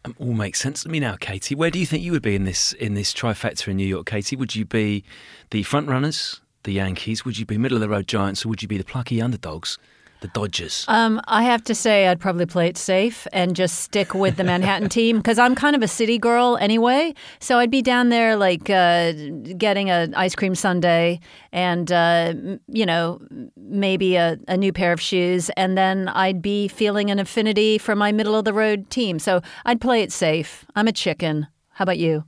Um, 0.04 0.16
all 0.18 0.32
makes 0.32 0.60
sense 0.60 0.82
to 0.82 0.88
me 0.88 0.98
now, 1.00 1.16
Katie. 1.16 1.54
Where 1.54 1.70
do 1.70 1.78
you 1.78 1.86
think 1.86 2.02
you 2.02 2.12
would 2.12 2.22
be 2.22 2.34
in 2.34 2.44
this 2.44 2.72
in 2.72 2.94
this 2.94 3.12
trifecta 3.14 3.68
in 3.68 3.76
New 3.76 3.86
York, 3.86 4.06
Katie? 4.06 4.36
Would 4.36 4.56
you 4.56 4.64
be 4.64 5.04
the 5.50 5.62
front 5.62 5.88
runners? 5.88 6.40
The 6.64 6.72
Yankees? 6.72 7.24
Would 7.24 7.38
you 7.38 7.46
be 7.46 7.58
middle 7.58 7.76
of 7.76 7.80
the 7.80 7.88
road 7.88 8.06
Giants 8.06 8.44
or 8.44 8.48
would 8.48 8.62
you 8.62 8.68
be 8.68 8.78
the 8.78 8.84
plucky 8.84 9.20
underdogs? 9.20 9.78
the 10.22 10.28
Dodgers? 10.28 10.86
Um, 10.88 11.20
I 11.26 11.42
have 11.42 11.62
to 11.64 11.74
say, 11.74 12.08
I'd 12.08 12.20
probably 12.20 12.46
play 12.46 12.68
it 12.68 12.78
safe 12.78 13.26
and 13.32 13.54
just 13.54 13.80
stick 13.80 14.14
with 14.14 14.36
the 14.36 14.44
Manhattan 14.44 14.88
team 14.98 15.18
because 15.18 15.38
I'm 15.38 15.54
kind 15.54 15.76
of 15.76 15.82
a 15.82 15.88
city 15.88 16.16
girl 16.18 16.56
anyway. 16.60 17.12
So 17.40 17.58
I'd 17.58 17.70
be 17.70 17.82
down 17.82 18.08
there 18.08 18.36
like 18.36 18.70
uh, 18.70 19.12
getting 19.58 19.90
an 19.90 20.14
ice 20.14 20.34
cream 20.34 20.54
sundae 20.54 21.20
and, 21.52 21.92
uh, 21.92 22.34
you 22.68 22.86
know, 22.86 23.20
maybe 23.56 24.16
a, 24.16 24.38
a 24.48 24.56
new 24.56 24.72
pair 24.72 24.92
of 24.92 25.00
shoes. 25.00 25.50
And 25.56 25.76
then 25.76 26.08
I'd 26.08 26.40
be 26.40 26.68
feeling 26.68 27.10
an 27.10 27.18
affinity 27.18 27.76
for 27.76 27.94
my 27.94 28.12
middle 28.12 28.34
of 28.34 28.46
the 28.46 28.54
road 28.54 28.88
team. 28.88 29.18
So 29.18 29.42
I'd 29.66 29.80
play 29.80 30.02
it 30.02 30.12
safe. 30.12 30.64
I'm 30.74 30.88
a 30.88 30.92
chicken. 30.92 31.48
How 31.74 31.82
about 31.82 31.98
you? 31.98 32.24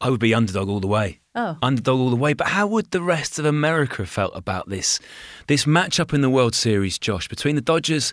I 0.00 0.10
would 0.10 0.20
be 0.20 0.34
underdog 0.34 0.68
all 0.68 0.80
the 0.80 0.86
way. 0.86 1.19
Oh. 1.34 1.56
Underdog 1.62 2.00
all 2.00 2.10
the 2.10 2.16
way. 2.16 2.32
But 2.32 2.48
how 2.48 2.66
would 2.66 2.90
the 2.90 3.02
rest 3.02 3.38
of 3.38 3.44
America 3.44 3.98
have 3.98 4.08
felt 4.08 4.32
about 4.34 4.68
this 4.68 4.98
this 5.46 5.64
matchup 5.64 6.12
in 6.12 6.22
the 6.22 6.30
World 6.30 6.54
Series, 6.54 6.98
Josh, 6.98 7.28
between 7.28 7.54
the 7.54 7.60
Dodgers 7.60 8.12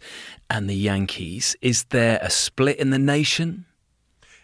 and 0.50 0.70
the 0.70 0.76
Yankees? 0.76 1.56
Is 1.62 1.86
there 1.86 2.20
a 2.22 2.30
split 2.30 2.78
in 2.78 2.92
the 2.92 3.00
nation? 3.00 3.66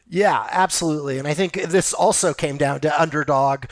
Yeah, 0.10 0.48
absolutely. 0.52 1.18
And 1.18 1.28
I 1.28 1.34
think 1.34 1.54
this 1.54 1.94
also 1.94 2.34
came 2.34 2.58
down 2.58 2.82
to 2.82 3.02
underdog 3.02 3.66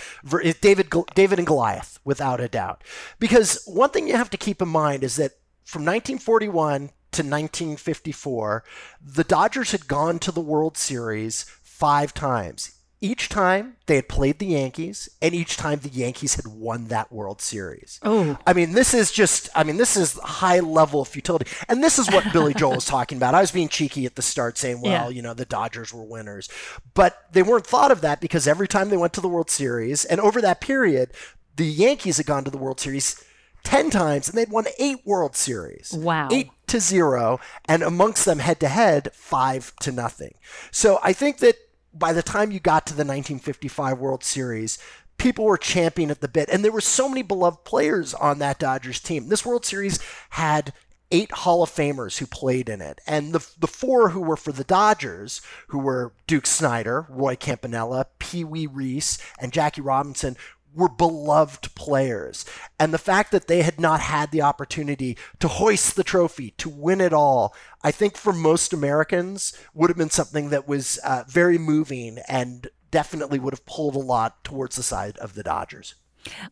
David 0.62 0.94
David 1.16 1.40
and 1.40 1.48
Goliath 1.48 2.00
without 2.04 2.40
a 2.40 2.48
doubt. 2.48 2.84
Because 3.20 3.64
one 3.66 3.90
thing 3.90 4.08
you 4.08 4.16
have 4.16 4.30
to 4.30 4.38
keep 4.38 4.62
in 4.62 4.70
mind 4.70 5.04
is 5.04 5.16
that 5.16 5.32
from 5.66 5.82
1941 5.82 6.90
to 7.12 7.24
1954, 7.24 8.64
the 9.04 9.24
Dodgers 9.24 9.72
had 9.72 9.88
gone 9.88 10.20
to 10.20 10.32
the 10.32 10.42
World 10.42 10.78
Series 10.78 11.44
5 11.64 12.14
times 12.14 12.81
each 13.02 13.30
time 13.30 13.78
they 13.88 13.96
had 13.96 14.08
played 14.08 14.38
the 14.38 14.46
Yankees, 14.46 15.10
and 15.22 15.34
each 15.34 15.58
time 15.58 15.80
the 15.80 15.90
Yankees 15.90 16.36
had 16.36 16.46
won 16.46 16.86
that 16.88 17.12
World 17.12 17.42
Series. 17.42 18.00
Oh, 18.04 18.38
I 18.46 18.54
mean, 18.54 18.74
this 18.74 18.94
is 18.94 19.12
just, 19.12 19.50
I 19.56 19.64
mean, 19.64 19.78
this 19.78 19.98
is 19.98 20.20
high 20.20 20.60
level 20.60 21.02
of 21.02 21.08
futility, 21.08 21.50
and 21.68 21.84
this 21.84 21.98
is 21.98 22.10
what 22.12 22.32
Billy 22.32 22.54
Joel 22.54 22.76
was 22.76 22.86
talking 22.98 23.18
about. 23.18 23.34
I 23.34 23.42
was 23.42 23.52
being 23.52 23.70
cheeky 23.70 24.06
at 24.06 24.16
the 24.16 24.22
start, 24.22 24.60
saying, 24.60 24.82
"Well, 24.82 24.92
yeah. 24.92 25.10
you 25.10 25.24
know, 25.24 25.34
the 25.34 25.46
Dodgers 25.46 25.92
were 25.92 26.04
winners," 26.04 26.48
but 26.94 27.26
they 27.32 27.42
weren't 27.42 27.66
thought 27.66 27.92
of 27.92 28.02
that 28.02 28.22
because 28.22 28.48
every 28.48 28.68
time 28.68 28.90
they 28.90 28.98
went 28.98 29.14
to 29.14 29.22
the 29.22 29.28
World 29.30 29.50
Series, 29.50 30.06
and 30.06 30.22
over 30.22 30.40
that 30.40 30.62
period, 30.62 31.12
the 31.56 31.66
Yankees 31.66 32.18
had 32.18 32.28
gone 32.28 32.44
to 32.44 32.52
the 32.52 32.58
World 32.58 32.80
Series. 32.80 33.24
10 33.64 33.92
times 33.92 34.28
and 34.28 34.36
they'd 34.36 34.50
won 34.50 34.66
eight 34.80 35.06
World 35.06 35.36
Series. 35.36 35.94
Wow. 35.94 36.30
Eight 36.32 36.50
to 36.66 36.80
zero, 36.80 37.40
and 37.66 37.84
amongst 37.84 38.26
them 38.26 38.40
head 38.40 38.60
to 38.62 38.68
head, 38.68 39.10
five 39.14 39.72
to 39.82 39.92
nothing. 39.92 40.34
So 40.72 40.98
I 41.04 41.14
think 41.14 41.38
that 41.38 41.58
by 41.94 42.14
the 42.14 42.24
time 42.24 42.52
you 42.52 42.60
got 42.60 42.86
to 42.88 42.94
the 42.94 43.04
1955 43.04 44.00
World 44.00 44.24
Series, 44.24 44.78
people 45.18 45.46
were 45.46 45.58
champing 45.58 46.10
at 46.10 46.22
the 46.22 46.28
bit. 46.28 46.50
And 46.50 46.64
there 46.64 46.72
were 46.72 46.82
so 46.82 47.08
many 47.08 47.22
beloved 47.22 47.64
players 47.64 48.14
on 48.14 48.40
that 48.40 48.60
Dodgers 48.60 49.00
team. 49.00 49.28
This 49.28 49.46
World 49.46 49.66
Series 49.66 50.00
had 50.32 50.74
eight 51.12 51.32
Hall 51.32 51.62
of 51.62 51.70
Famers 51.70 52.18
who 52.18 52.26
played 52.26 52.70
in 52.70 52.82
it. 52.82 53.00
And 53.06 53.34
the, 53.34 53.46
the 53.60 53.68
four 53.68 54.10
who 54.10 54.22
were 54.22 54.38
for 54.38 54.52
the 54.52 54.64
Dodgers, 54.64 55.42
who 55.68 55.80
were 55.80 56.14
Duke 56.26 56.48
Snider, 56.48 57.06
Roy 57.10 57.36
Campanella, 57.36 58.08
Pee 58.18 58.44
Wee 58.44 58.66
Reese, 58.66 59.18
and 59.40 59.52
Jackie 59.52 59.82
Robinson, 59.82 60.38
were 60.74 60.90
beloved 60.90 61.74
players. 61.76 62.46
And 62.80 62.94
the 62.94 62.98
fact 62.98 63.32
that 63.32 63.48
they 63.48 63.62
had 63.62 63.80
not 63.80 64.00
had 64.00 64.32
the 64.32 64.42
opportunity 64.42 65.18
to 65.40 65.48
hoist 65.48 65.96
the 65.96 66.04
trophy, 66.04 66.52
to 66.58 66.70
win 66.70 67.02
it 67.02 67.14
all, 67.14 67.54
I 67.84 67.92
think 67.92 68.18
for 68.18 68.34
most 68.34 68.74
Americans 68.74 69.58
would 69.74 69.90
have 69.90 69.98
been 69.98 70.10
something 70.10 70.50
that 70.50 70.68
was 70.68 71.00
uh, 71.04 71.24
very 71.28 71.58
moving 71.58 72.20
and 72.28 72.68
definitely 72.90 73.40
would 73.40 73.54
have 73.54 73.66
pulled 73.66 73.96
a 73.96 74.00
lot 74.00 74.44
towards 74.44 74.76
the 74.76 74.84
side 74.84 75.18
of 75.18 75.34
the 75.34 75.44
Dodgers. 75.44 75.96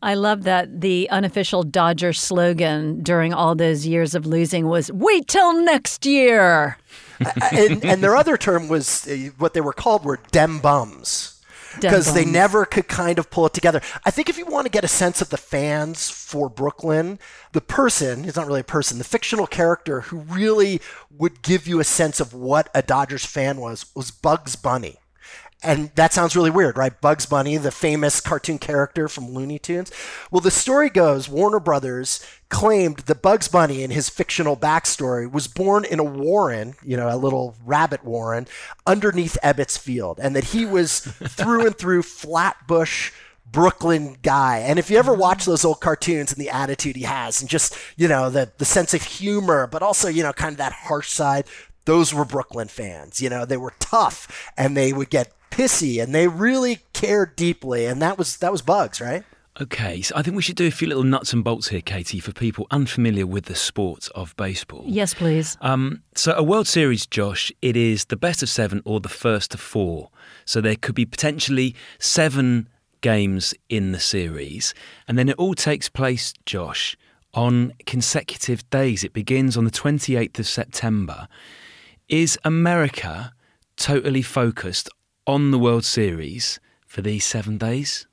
I 0.02 0.16
love 0.16 0.44
that 0.44 0.82
the 0.82 1.10
unofficial 1.12 1.64
Dodger 1.64 2.14
slogan 2.14 3.04
during 3.04 3.34
all 3.34 3.54
those 3.54 3.86
years 3.86 4.16
of 4.16 4.26
losing 4.26 4.68
was 4.68 4.92
"Wait 4.92 5.28
till 5.28 5.62
next 5.62 6.08
year." 6.08 6.78
and, 7.52 7.84
and, 7.86 8.02
their 8.02 8.16
other 8.16 8.38
term 8.38 8.68
was 8.68 9.08
uh, 9.08 9.30
what 9.38 9.54
they 9.54 9.62
were 9.62 9.74
called 9.74 10.06
were 10.06 10.20
"dem 10.32 10.60
bums." 10.60 11.39
Because 11.76 12.14
they 12.14 12.26
never 12.26 12.66
could 12.66 12.88
kind 12.88 13.20
of 13.20 13.30
pull 13.30 13.46
it 13.46 13.54
together. 13.54 13.82
I 14.06 14.12
think 14.12 14.30
if 14.30 14.38
you 14.38 14.46
want 14.46 14.66
to 14.66 14.72
get 14.72 14.84
a 14.84 14.88
sense 14.88 15.22
of 15.22 15.30
the 15.30 15.38
fans 15.38 16.10
for 16.10 16.50
Brooklyn, 16.50 17.20
the 17.54 17.62
person, 17.62 18.24
he's 18.24 18.36
not 18.36 18.48
really 18.48 18.62
a 18.62 18.64
person, 18.64 18.98
the 18.98 19.04
fictional 19.04 19.48
character 19.48 20.02
who 20.02 20.20
really 20.20 20.82
would 21.10 21.42
give 21.42 21.68
you 21.68 21.80
a 21.80 21.84
sense 21.84 22.20
of 22.20 22.34
what 22.34 22.70
a 22.76 22.82
Dodgers 22.82 23.26
fan 23.26 23.58
was, 23.58 23.86
was 23.96 24.12
Bugs 24.12 24.56
Bunny. 24.56 24.99
And 25.62 25.92
that 25.96 26.14
sounds 26.14 26.38
really 26.38 26.50
weird, 26.50 26.78
right? 26.78 27.00
Bugs 27.02 27.26
Bunny, 27.26 27.58
the 27.58 27.72
famous 27.72 28.22
cartoon 28.22 28.60
character 28.60 29.10
from 29.10 29.34
Looney 29.34 29.60
Tunes. 29.60 29.92
Well, 30.32 30.40
the 30.40 30.52
story 30.52 30.90
goes 30.90 31.28
Warner 31.28 31.60
Brothers 31.60 32.26
claimed 32.48 33.00
that 33.00 33.22
Bugs 33.22 33.50
Bunny, 33.50 33.84
in 33.84 33.92
his 33.92 34.08
fictional 34.08 34.56
backstory, 34.56 35.30
was 35.30 35.48
born 35.48 35.84
in 35.84 36.00
a 36.00 36.04
warren, 36.04 36.76
you 36.82 36.96
know, 36.96 37.14
a 37.14 37.18
little 37.18 37.56
rabbit 37.66 38.06
warren, 38.06 38.48
underneath 38.88 39.38
Ebbets 39.44 39.78
Field, 39.78 40.18
and 40.22 40.34
that 40.34 40.46
he 40.46 40.66
was 40.66 41.00
through 41.02 41.66
and 41.66 41.78
through 41.78 42.04
Flatbush. 42.04 43.12
Brooklyn 43.52 44.16
guy. 44.22 44.60
And 44.60 44.78
if 44.78 44.92
you 44.92 45.00
ever 45.00 45.14
mm-hmm. 45.14 45.22
watch 45.22 45.46
those 45.46 45.66
old 45.66 45.82
cartoons 45.82 46.32
and 46.32 46.40
the 46.40 46.52
attitude 46.52 46.96
he 46.96 47.02
has 47.02 47.42
and 47.42 47.50
just, 47.50 47.76
you 47.98 48.08
know, 48.08 48.30
the, 48.30 48.52
the 48.60 48.64
sense 48.64 48.94
of 48.94 49.02
humor, 49.02 49.66
but 49.66 49.82
also, 49.82 50.08
you 50.08 50.22
know, 50.22 50.32
kind 50.32 50.52
of 50.52 50.60
that 50.60 50.72
harsh 50.72 51.10
side, 51.10 51.46
those 51.86 52.14
were 52.14 52.26
Brooklyn 52.26 52.68
fans. 52.68 53.20
You 53.24 53.32
know, 53.32 53.46
they 53.46 53.58
were 53.58 53.74
tough 53.80 54.52
and 54.56 54.78
they 54.78 54.94
would 54.94 55.10
get 55.10 55.34
pissy 55.52 56.02
and 56.02 56.14
they 56.14 56.28
really 56.28 56.80
cared 56.94 57.36
deeply 57.36 57.86
and 57.86 58.02
that 58.02 58.18
was 58.18 58.38
that 58.38 58.52
was 58.52 58.62
bugs 58.62 59.02
right 59.02 59.24
Okay, 59.62 60.02
so 60.02 60.16
I 60.16 60.22
think 60.22 60.38
we 60.38 60.42
should 60.42 60.56
do 60.56 60.68
a 60.68 60.72
few 60.72 60.88
little 60.88 61.04
nuts 61.04 61.34
and 61.34 61.44
bolts 61.44 61.68
here, 61.68 61.82
Katie, 61.82 62.22
for 62.22 62.32
people 62.32 62.66
unfamiliar 62.72 63.28
with 63.28 63.46
the 63.46 63.56
sport 63.56 64.08
of 64.16 64.34
baseball. 64.38 64.86
Yes, 64.88 65.14
please. 65.14 65.58
Um, 65.60 66.02
so, 66.16 66.32
a 66.34 66.42
World 66.42 66.66
Series, 66.66 67.06
Josh, 67.06 67.52
it 67.62 67.76
is 67.76 68.06
the 68.06 68.16
best 68.16 68.42
of 68.42 68.48
seven 68.48 68.82
or 68.86 69.02
the 69.02 69.10
first 69.10 69.54
of 69.54 69.60
four. 69.60 70.12
So, 70.46 70.62
there 70.62 70.78
could 70.78 70.96
be 70.96 71.06
potentially 71.06 71.76
seven 71.98 72.70
games 73.02 73.54
in 73.68 73.92
the 73.92 74.00
series. 74.00 74.74
And 75.10 75.18
then 75.18 75.28
it 75.28 75.36
all 75.38 75.56
takes 75.56 75.90
place, 75.90 76.34
Josh, 76.46 76.96
on 77.34 77.74
consecutive 77.86 78.70
days. 78.70 79.04
It 79.04 79.12
begins 79.12 79.58
on 79.58 79.66
the 79.66 79.72
28th 79.72 80.40
of 80.40 80.48
September. 80.48 81.28
Is 82.08 82.40
America 82.46 83.34
totally 83.76 84.22
focused 84.22 84.90
on 85.30 85.52
the 85.52 85.60
World 85.60 85.86
Series 85.86 86.60
for 86.88 87.04
these 87.04 87.24
seven 87.24 87.60
days? 87.60 88.08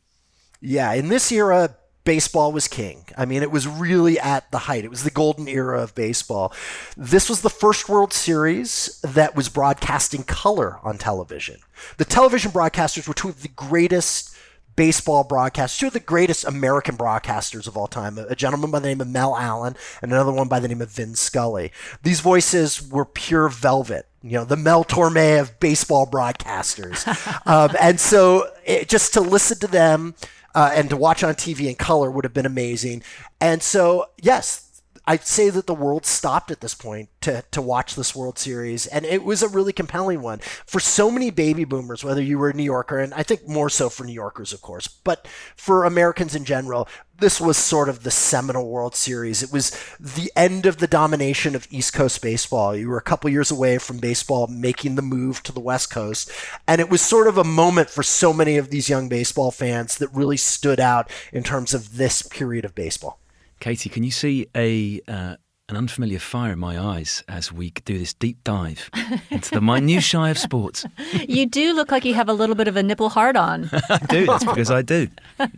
Yeah, 0.61 0.93
in 0.93 1.09
this 1.09 1.33
era, 1.33 1.75
baseball 2.05 2.53
was 2.53 2.69
king. 2.69 3.07
I 3.17 3.25
mean, 3.25 3.43
it 3.43 3.51
was 3.51 3.67
really 3.67 4.21
at 4.21 4.51
the 4.51 4.59
height. 4.59 4.85
It 4.85 4.91
was 4.91 5.03
the 5.03 5.11
golden 5.11 5.49
era 5.49 5.83
of 5.83 5.95
baseball. 5.95 6.53
This 6.95 7.31
was 7.31 7.41
the 7.41 7.49
first 7.49 7.89
World 7.89 8.13
Series 8.13 9.01
that 9.03 9.35
was 9.35 9.49
broadcasting 9.49 10.25
color 10.25 10.79
on 10.83 10.99
television. 10.99 11.61
The 11.97 12.05
television 12.05 12.51
broadcasters 12.51 13.09
were 13.09 13.15
two 13.15 13.31
of 13.31 13.41
the 13.43 13.49
greatest 13.49 14.36
baseball 14.77 15.25
broadcasters, 15.25 15.79
two 15.79 15.87
of 15.89 15.93
the 15.93 16.01
greatest 16.01 16.45
American 16.45 16.97
broadcasters 16.97 17.67
of 17.67 17.77
all 17.77 17.87
time, 17.87 18.19
a 18.19 18.37
gentleman 18.37 18.71
by 18.71 18.79
the 18.79 18.89
name 18.89 19.01
of 19.01 19.09
Mel 19.09 19.37
Allen 19.37 19.75
and 20.03 20.13
another 20.13 20.33
one 20.33 20.49
by 20.49 20.61
the 20.61 20.69
name 20.69 20.83
of 20.83 20.91
Vin 20.91 21.15
Scully. 21.15 21.73
These 22.03 22.21
voices 22.21 22.87
were 22.89 23.05
pure 23.05 23.49
velvet 23.49 24.07
you 24.27 24.33
know, 24.33 24.45
the 24.45 24.57
Mel 24.57 24.85
Torme 24.85 25.41
of 25.41 25.61
baseball 25.61 26.05
broadcasters. 26.05 27.07
um, 27.47 27.71
and 27.81 28.01
so 28.01 28.51
it, 28.65 28.89
just 28.89 29.15
to 29.15 29.21
listen 29.21 29.61
to 29.61 29.69
them 29.69 30.17
uh, 30.53 30.73
and 30.75 30.91
to 30.91 30.97
watch 30.97 31.23
on 31.23 31.35
TV 31.35 31.69
in 31.69 31.77
color 31.77 32.11
would 32.11 32.25
have 32.25 32.35
been 32.35 32.47
amazing. 32.47 33.05
And 33.41 33.63
so, 33.63 34.07
yes, 34.21 34.66
I'd 35.07 35.25
say 35.25 35.51
that 35.51 35.67
the 35.67 35.75
world 35.75 36.05
stopped 36.05 36.51
at 36.51 36.61
this 36.61 36.75
point 36.75 37.09
to, 37.21 37.45
to 37.53 37.63
watch 37.63 37.95
this 37.95 38.15
World 38.15 38.39
Series, 38.39 38.87
and 38.87 39.05
it 39.05 39.23
was 39.23 39.43
a 39.43 39.49
really 39.49 39.73
compelling 39.73 40.21
one 40.21 40.41
for 40.67 40.81
so 40.81 41.11
many 41.11 41.31
baby 41.31 41.65
boomers, 41.65 42.03
whether 42.03 42.23
you 42.23 42.39
were 42.39 42.51
a 42.51 42.55
New 42.55 42.65
Yorker, 42.65 42.99
and 42.99 43.15
I 43.15 43.23
think 43.23 43.47
more 43.47 43.71
so 43.71 43.89
for 43.89 44.05
New 44.05 44.13
Yorkers, 44.13 44.53
of 44.53 44.63
course, 44.63 44.89
but 44.89 45.29
for 45.57 45.85
Americans 45.85 46.35
in 46.35 46.45
general, 46.45 46.89
this 47.19 47.41
was 47.41 47.57
sort 47.57 47.89
of 47.89 48.03
the 48.03 48.11
seminal 48.11 48.69
World 48.69 48.95
Series. 48.95 49.43
It 49.43 49.53
was 49.53 49.71
the 49.99 50.31
end 50.35 50.67
of 50.67 50.79
the 50.79 50.87
domination 50.87 51.55
of 51.55 51.69
East 51.71 51.93
Coast 51.93 52.21
baseball. 52.21 52.77
You 52.77 52.89
were 52.89 52.99
a 52.99 53.03
couple 53.03 53.31
years 53.31 53.51
away 53.51 53.79
from 53.79 53.99
baseball 53.99 54.49
making 54.49 54.97
the 54.97 55.03
move 55.03 55.43
to 55.45 55.53
the 55.53 55.61
West 55.61 55.89
Coast, 55.89 56.31
and 56.67 56.81
it 56.81 56.91
was 56.91 57.01
sort 57.01 57.29
of 57.29 57.39
a 57.39 57.45
moment 57.45 57.91
for 57.91 58.03
so 58.03 58.33
many 58.33 58.57
of 58.57 58.71
these 58.71 58.89
young 58.89 59.09
baseball 59.09 59.53
fans 59.53 59.99
that 59.99 60.13
really 60.13 60.37
stood 60.37 60.81
out 60.81 61.11
in 61.33 61.45
terms 61.45 61.75
of 61.75 61.97
this 61.97 62.23
period 62.23 62.65
of 62.65 62.75
baseball. 62.75 63.21
Katie, 63.61 63.89
can 63.89 64.03
you 64.03 64.11
see 64.11 64.47
a 64.55 65.01
uh, 65.09 65.37
an 65.69 65.77
unfamiliar 65.77 66.21
fire 66.21 66.53
in 66.53 66.59
my 66.61 66.79
eyes 66.79 67.25
as 67.27 67.53
we 67.53 67.71
do 67.71 67.99
this 67.99 68.15
deep 68.15 68.43
dive 68.45 68.89
into 69.31 69.51
the 69.51 69.61
minutiae 69.61 70.31
of 70.31 70.39
sports? 70.39 70.87
You 71.27 71.45
do 71.47 71.75
look 71.75 71.91
like 71.91 72.05
you 72.05 72.15
have 72.15 72.29
a 72.29 72.33
little 72.33 72.55
bit 72.55 72.69
of 72.69 72.77
a 72.77 72.83
nipple 72.83 73.09
hard 73.09 73.37
on. 73.37 73.69
I 73.91 73.99
do. 74.09 74.27
That's 74.27 74.45
because 74.45 74.71
I 74.71 74.83
do. 74.83 75.09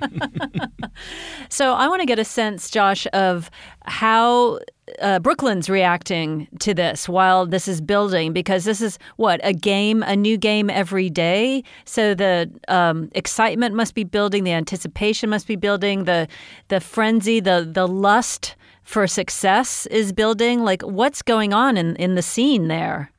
so 1.51 1.75
I 1.75 1.89
want 1.89 2.01
to 2.01 2.07
get 2.07 2.19
a 2.19 2.25
sense, 2.25 2.71
Josh, 2.71 3.07
of 3.13 3.51
how 3.83 4.61
uh, 5.03 5.19
Brooklyn's 5.19 5.69
reacting 5.69 6.49
to 6.61 6.73
this 6.73 7.07
while 7.07 7.45
this 7.45 7.69
is 7.69 7.83
building 7.83 8.33
because 8.33 8.65
this 8.65 8.81
is 8.81 8.99
what 9.17 9.41
a 9.45 9.53
game, 9.53 10.03
a 10.05 10.17
new 10.17 10.39
game 10.39 10.71
every 10.71 11.11
day. 11.11 11.63
So 11.85 12.15
the 12.15 12.51
um, 12.69 13.11
excitement 13.15 13.75
must 13.75 13.95
be 13.95 14.05
building, 14.05 14.45
the 14.45 14.53
anticipation 14.53 15.29
must 15.29 15.47
be 15.47 15.57
building, 15.57 16.05
the 16.05 16.29
the 16.69 16.81
frenzy, 16.81 17.41
the 17.41 17.69
the 17.71 17.87
lust 17.87 18.57
for 18.89 19.07
success 19.07 19.85
is 19.87 20.13
building? 20.13 20.65
Like, 20.65 20.81
what's 20.81 21.21
going 21.21 21.53
on 21.53 21.77
in, 21.77 21.95
in 21.97 22.15
the 22.15 22.23
scene 22.23 22.69
there? 22.69 23.13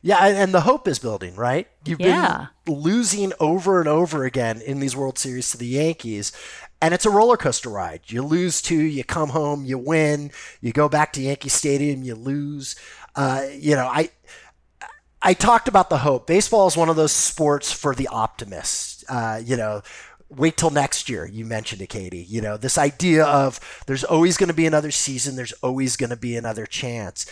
Yeah, 0.00 0.16
and 0.24 0.54
the 0.54 0.62
hope 0.62 0.88
is 0.88 0.98
building, 0.98 1.36
right? 1.36 1.68
You've 1.84 2.00
yeah. 2.00 2.46
been 2.64 2.74
losing 2.74 3.34
over 3.38 3.80
and 3.80 3.88
over 3.88 4.24
again 4.24 4.62
in 4.62 4.80
these 4.80 4.96
World 4.96 5.18
Series 5.18 5.50
to 5.50 5.58
the 5.58 5.66
Yankees, 5.66 6.32
and 6.80 6.94
it's 6.94 7.04
a 7.04 7.10
roller 7.10 7.36
coaster 7.36 7.68
ride. 7.68 8.00
You 8.06 8.22
lose 8.22 8.62
two, 8.62 8.80
you 8.80 9.04
come 9.04 9.28
home, 9.28 9.66
you 9.66 9.76
win, 9.76 10.30
you 10.62 10.72
go 10.72 10.88
back 10.88 11.12
to 11.12 11.20
Yankee 11.20 11.50
Stadium, 11.50 12.02
you 12.02 12.14
lose. 12.14 12.76
Uh, 13.14 13.44
you 13.52 13.76
know, 13.76 13.86
I 13.86 14.08
I 15.20 15.34
talked 15.34 15.68
about 15.68 15.90
the 15.90 15.98
hope. 15.98 16.26
Baseball 16.26 16.66
is 16.66 16.78
one 16.78 16.88
of 16.88 16.96
those 16.96 17.12
sports 17.12 17.70
for 17.70 17.94
the 17.94 18.08
optimist. 18.08 19.04
Uh, 19.06 19.42
you 19.44 19.58
know, 19.58 19.82
wait 20.30 20.56
till 20.56 20.70
next 20.70 21.08
year. 21.08 21.26
You 21.26 21.44
mentioned 21.44 21.82
it, 21.82 21.88
Katie. 21.88 22.24
You 22.28 22.40
know, 22.40 22.56
this 22.56 22.78
idea 22.78 23.24
of 23.24 23.60
there's 23.86 24.04
always 24.04 24.36
going 24.36 24.48
to 24.48 24.54
be 24.54 24.66
another 24.66 24.90
season, 24.90 25.36
there's 25.36 25.52
always 25.54 25.96
going 25.96 26.10
to 26.10 26.16
be 26.16 26.36
another 26.36 26.66
chance. 26.66 27.26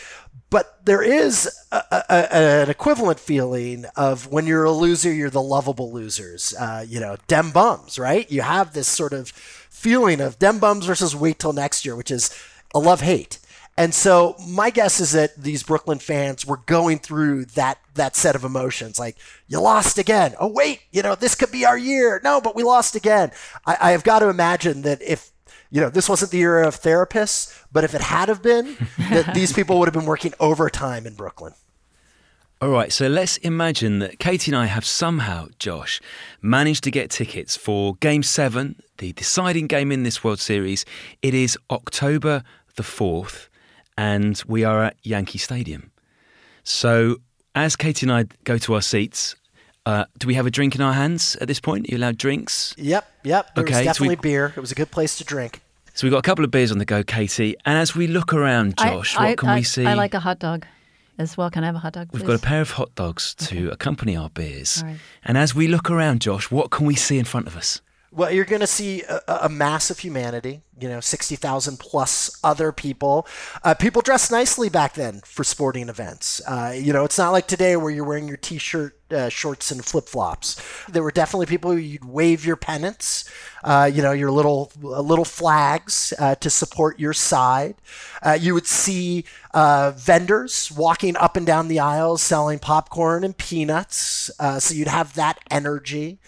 But 0.51 0.85
there 0.85 1.03
is 1.03 1.49
a, 1.71 1.83
a, 1.91 2.35
an 2.35 2.71
equivalent 2.71 3.21
feeling 3.21 3.85
of 3.97 4.27
when 4.29 4.47
you're 4.47 4.65
a 4.65 4.73
loser, 4.73 5.13
you're 5.13 5.31
the 5.31 5.43
lovable 5.43 5.93
losers. 5.93 6.55
Uh, 6.59 6.85
you 6.89 7.01
know, 7.01 7.17
dem 7.27 7.51
bums, 7.51 7.99
right? 7.99 8.31
You 8.31 8.43
have 8.43 8.73
this 8.73 8.89
sort 8.89 9.13
of 9.13 9.29
feeling 9.29 10.21
of 10.21 10.39
dem 10.39 10.59
bums 10.59 10.87
versus 10.87 11.15
wait 11.15 11.39
till 11.39 11.53
next 11.53 11.85
year, 11.85 11.95
which 11.95 12.11
is 12.11 12.35
a 12.75 12.79
love 12.79 13.03
hate. 13.03 13.39
And 13.79 13.95
so 13.95 14.35
my 14.45 14.71
guess 14.71 14.99
is 14.99 15.13
that 15.13 15.37
these 15.37 15.63
Brooklyn 15.63 16.01
fans 16.01 16.45
were 16.45 16.57
going 16.57 16.99
through 16.99 17.45
that 17.45 17.79
that 17.95 18.17
set 18.17 18.35
of 18.35 18.43
emotions. 18.43 18.99
Like, 18.99 19.17
you 19.47 19.61
lost 19.61 19.99
again. 19.99 20.35
Oh 20.41 20.49
wait, 20.49 20.81
you 20.91 21.01
know, 21.01 21.15
this 21.15 21.37
could 21.37 21.53
be 21.53 21.65
our 21.65 21.79
year. 21.79 22.21
No, 22.25 22.41
but 22.41 22.57
we 22.57 22.65
lost 22.65 22.97
again. 22.97 23.31
I, 23.65 23.77
I 23.81 23.91
have 23.93 24.03
got 24.03 24.19
to 24.19 24.29
imagine 24.29 24.83
that 24.83 25.01
if 25.01 25.31
you 25.71 25.81
know, 25.81 25.91
this 25.91 26.09
wasn't 26.09 26.33
the 26.33 26.41
era 26.41 26.67
of 26.67 26.81
therapists, 26.81 27.65
but 27.71 27.85
if 27.85 27.95
it 27.95 28.01
had 28.01 28.29
have 28.29 28.43
been, 28.43 28.77
that 28.99 29.33
these 29.33 29.53
people 29.53 29.79
would 29.79 29.87
have 29.87 29.95
been 29.95 30.07
working 30.07 30.35
overtime 30.41 31.07
in 31.07 31.15
Brooklyn. 31.15 31.53
All 32.61 32.71
right, 32.71 32.93
so 32.93 33.07
let's 33.07 33.37
imagine 33.37 34.01
that 34.01 34.19
Katie 34.19 34.51
and 34.51 34.59
I 34.59 34.67
have 34.67 34.85
somehow, 34.85 35.47
Josh, 35.61 36.01
managed 36.43 36.83
to 36.85 36.91
get 36.91 37.11
tickets 37.11 37.57
for 37.57 37.95
Game 37.97 38.25
7, 38.25 38.83
the 38.97 39.13
deciding 39.13 39.69
game 39.69 39.93
in 39.93 40.03
this 40.03 40.25
World 40.25 40.41
Series. 40.41 40.85
It 41.23 41.35
is 41.35 41.57
October 41.71 42.43
the 42.75 42.83
4th 42.83 43.49
and 43.99 44.41
we 44.47 44.63
are 44.63 44.85
at 44.85 44.97
Yankee 45.03 45.39
Stadium. 45.39 45.91
So 46.63 47.17
as 47.57 47.75
Katie 47.75 48.07
and 48.07 48.13
I 48.13 48.27
go 48.45 48.57
to 48.57 48.75
our 48.75 48.81
seats, 48.81 49.35
uh, 49.87 50.05
do 50.19 50.29
we 50.29 50.35
have 50.35 50.47
a 50.47 50.51
drink 50.51 50.77
in 50.77 50.81
our 50.81 50.93
hands 50.93 51.35
at 51.41 51.49
this 51.49 51.59
point? 51.59 51.89
Are 51.89 51.93
you 51.93 51.99
allowed 51.99 52.17
drinks? 52.17 52.75
Yep, 52.79 53.11
yep. 53.25 53.55
There 53.57 53.65
okay, 53.65 53.75
was 53.75 53.85
definitely 53.85 54.07
so 54.07 54.11
we, 54.11 54.17
beer. 54.17 54.53
It 54.57 54.61
was 54.61 54.71
a 54.71 54.77
good 54.77 54.93
place 54.93 55.19
to 55.19 55.25
drink. 55.25 55.63
So 55.95 56.07
we've 56.07 56.13
got 56.13 56.19
a 56.19 56.23
couple 56.23 56.45
of 56.45 56.53
beers 56.53 56.71
on 56.71 56.79
the 56.79 56.85
go, 56.85 57.03
Katie. 57.03 57.57
And 57.65 57.77
as 57.77 57.97
we 57.97 58.07
look 58.07 58.33
around, 58.33 58.79
Josh, 58.79 59.17
I, 59.17 59.31
what 59.31 59.39
can 59.39 59.49
I, 59.49 59.55
we 59.57 59.63
see? 59.65 59.85
I 59.85 59.95
like 59.95 60.15
a 60.15 60.21
hot 60.21 60.39
dog 60.39 60.65
as 61.19 61.37
well. 61.37 61.51
Can 61.51 61.65
I 61.65 61.67
have 61.67 61.75
a 61.75 61.81
hot 61.81 61.95
dog? 61.95 62.11
Please? 62.11 62.21
We've 62.21 62.27
got 62.29 62.37
a 62.37 62.47
pair 62.47 62.61
of 62.61 62.71
hot 62.71 62.95
dogs 62.95 63.35
to 63.35 63.65
okay. 63.65 63.73
accompany 63.73 64.17
our 64.17 64.31
beers. 64.31 64.85
Right. 64.87 64.99
And 65.25 65.37
as 65.37 65.57
we 65.57 65.67
look 65.67 65.91
around, 65.91 66.21
Josh, 66.21 66.53
what 66.53 66.71
can 66.71 66.87
we 66.87 66.95
see 66.95 67.19
in 67.19 67.25
front 67.25 67.49
of 67.49 67.57
us? 67.57 67.81
Well, 68.11 68.33
you're 68.33 68.47
going 68.47 68.61
to 68.61 68.67
see 68.67 69.03
a, 69.03 69.21
a, 69.43 69.49
mass 69.51 69.91
of 69.91 69.99
humanity, 69.99 70.63
you 70.81 70.89
know, 70.89 71.01
60,000 71.01 71.79
plus 71.79 72.39
other 72.43 72.73
people. 72.73 73.27
Uh, 73.63 73.75
people 73.75 74.01
dressed 74.01 74.31
nicely 74.31 74.71
back 74.71 74.95
then 74.95 75.21
for 75.27 75.45
sporting 75.45 75.91
events. 75.91 76.41
Uh, 76.47 76.75
you 76.75 76.93
know, 76.93 77.05
it's 77.05 77.19
not 77.19 77.33
like 77.33 77.47
today 77.47 77.77
where 77.77 77.91
you're 77.91 78.07
wearing 78.07 78.27
your 78.27 78.39
t 78.39 78.57
shirt, 78.57 78.98
uh, 79.11 79.29
shorts, 79.29 79.71
and 79.71 79.85
flip 79.85 80.09
flops. 80.09 80.61
There 80.89 81.03
were 81.03 81.11
definitely 81.11 81.47
people 81.47 81.73
who 81.73 81.79
you'd 81.79 82.05
wave 82.05 82.45
your 82.45 82.57
pennants, 82.57 83.31
uh, 83.65 83.91
you 83.93 84.03
know, 84.03 84.13
your 84.13 84.31
little 84.31 84.73
uh, 84.83 85.01
little 85.01 85.25
flags 85.25 86.13
uh, 86.19 86.35
to 86.37 86.51
support 86.51 86.99
your 86.99 87.13
side. 87.13 87.77
you 88.39 88.55
would 88.55 88.67
see 88.67 89.25
vendors 89.55 90.71
walking 90.73 91.17
up 91.17 91.37
and 91.37 91.47
down 91.47 91.69
the 91.69 91.81
aisles 91.81 92.23
selling 92.23 92.59
popcorn 92.59 93.25
and 93.25 93.37
peanuts. 93.37 94.31
so 94.59 94.75
you'd 94.75 94.89
have 94.89 95.15
that 95.15 95.39
energy. 95.51 96.19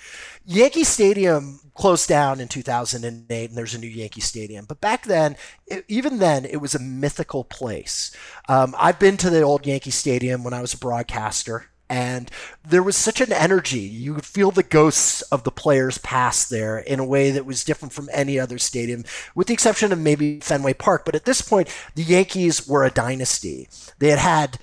Yankee 0.46 0.84
Stadium 0.84 1.60
closed 1.74 2.08
down 2.08 2.40
in 2.40 2.48
2008 2.48 3.48
and 3.48 3.56
there's 3.56 3.74
a 3.74 3.78
new 3.78 3.86
Yankee 3.86 4.20
Stadium. 4.20 4.64
But 4.66 4.80
back 4.80 5.04
then, 5.04 5.36
it, 5.66 5.84
even 5.88 6.18
then, 6.18 6.44
it 6.44 6.56
was 6.56 6.74
a 6.74 6.78
mythical 6.78 7.44
place. 7.44 8.14
Um, 8.48 8.74
I've 8.78 8.98
been 8.98 9.16
to 9.18 9.30
the 9.30 9.42
old 9.42 9.66
Yankee 9.66 9.90
Stadium 9.90 10.44
when 10.44 10.52
I 10.52 10.60
was 10.60 10.74
a 10.74 10.78
broadcaster. 10.78 11.69
And 11.90 12.30
there 12.64 12.84
was 12.84 12.96
such 12.96 13.20
an 13.20 13.32
energy. 13.32 13.80
You 13.80 14.14
could 14.14 14.24
feel 14.24 14.52
the 14.52 14.62
ghosts 14.62 15.22
of 15.22 15.42
the 15.42 15.50
players 15.50 15.98
past 15.98 16.48
there 16.48 16.78
in 16.78 17.00
a 17.00 17.04
way 17.04 17.32
that 17.32 17.44
was 17.44 17.64
different 17.64 17.92
from 17.92 18.08
any 18.12 18.38
other 18.38 18.58
stadium, 18.58 19.04
with 19.34 19.48
the 19.48 19.54
exception 19.54 19.92
of 19.92 19.98
maybe 19.98 20.38
Fenway 20.38 20.74
Park. 20.74 21.04
But 21.04 21.16
at 21.16 21.24
this 21.24 21.42
point, 21.42 21.68
the 21.96 22.04
Yankees 22.04 22.68
were 22.68 22.84
a 22.84 22.90
dynasty. 22.90 23.68
They 23.98 24.10
had 24.10 24.20
had 24.20 24.58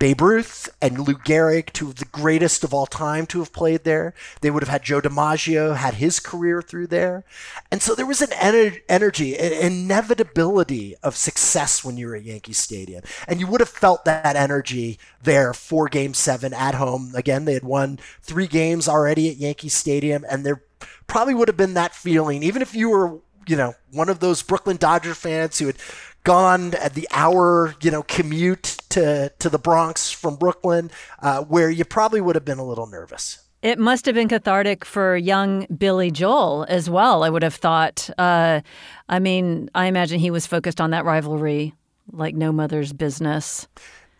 Babe 0.00 0.22
Ruth 0.22 0.70
and 0.80 1.06
Lou 1.06 1.12
Gehrig, 1.12 1.74
two 1.74 1.88
of 1.88 1.96
the 1.96 2.06
greatest 2.06 2.64
of 2.64 2.72
all 2.72 2.86
time 2.86 3.26
to 3.26 3.40
have 3.40 3.52
played 3.52 3.84
there. 3.84 4.14
They 4.40 4.50
would 4.50 4.62
have 4.62 4.70
had 4.70 4.82
Joe 4.82 5.02
DiMaggio, 5.02 5.76
had 5.76 5.94
his 5.94 6.18
career 6.18 6.62
through 6.62 6.86
there. 6.86 7.22
And 7.70 7.82
so 7.82 7.94
there 7.94 8.06
was 8.06 8.22
an 8.22 8.30
ener- 8.30 8.80
energy, 8.88 9.38
an 9.38 9.52
inevitability 9.52 10.96
of 11.02 11.16
success 11.16 11.84
when 11.84 11.98
you 11.98 12.06
were 12.08 12.16
at 12.16 12.24
Yankee 12.24 12.54
Stadium. 12.54 13.02
And 13.28 13.40
you 13.40 13.46
would 13.48 13.60
have 13.60 13.68
felt 13.68 14.06
that 14.06 14.36
energy 14.36 14.98
there 15.22 15.52
for 15.52 15.86
game 15.86 16.14
seven 16.14 16.54
at 16.54 16.76
home. 16.76 17.12
Again, 17.14 17.44
they 17.44 17.52
had 17.52 17.64
won 17.64 17.98
three 18.22 18.46
games 18.46 18.88
already 18.88 19.28
at 19.28 19.36
Yankee 19.36 19.68
Stadium, 19.68 20.24
and 20.30 20.46
there 20.46 20.64
probably 21.08 21.34
would 21.34 21.48
have 21.48 21.58
been 21.58 21.74
that 21.74 21.94
feeling, 21.94 22.42
even 22.42 22.62
if 22.62 22.74
you 22.74 22.88
were, 22.88 23.18
you 23.46 23.56
know, 23.56 23.74
one 23.92 24.08
of 24.08 24.20
those 24.20 24.42
Brooklyn 24.42 24.78
Dodger 24.78 25.14
fans 25.14 25.58
who 25.58 25.66
had 25.66 25.76
gone 26.24 26.74
at 26.74 26.94
the 26.94 27.08
hour, 27.10 27.74
you 27.82 27.90
know, 27.90 28.02
commute 28.02 28.76
to 28.90 29.32
to 29.38 29.48
the 29.48 29.58
Bronx 29.58 30.10
from 30.10 30.36
Brooklyn, 30.36 30.90
uh, 31.20 31.42
where 31.44 31.70
you 31.70 31.84
probably 31.84 32.20
would 32.20 32.36
have 32.36 32.44
been 32.44 32.58
a 32.58 32.64
little 32.64 32.86
nervous. 32.86 33.38
It 33.62 33.78
must 33.78 34.06
have 34.06 34.14
been 34.14 34.28
cathartic 34.28 34.86
for 34.86 35.16
young 35.16 35.66
Billy 35.66 36.10
Joel 36.10 36.64
as 36.68 36.88
well. 36.88 37.22
I 37.22 37.28
would 37.28 37.42
have 37.42 37.54
thought. 37.54 38.08
Uh, 38.16 38.62
I 39.08 39.18
mean, 39.18 39.68
I 39.74 39.86
imagine 39.86 40.18
he 40.18 40.30
was 40.30 40.46
focused 40.46 40.80
on 40.80 40.90
that 40.90 41.04
rivalry 41.04 41.74
like 42.12 42.34
no 42.34 42.52
mother's 42.52 42.92
business. 42.92 43.68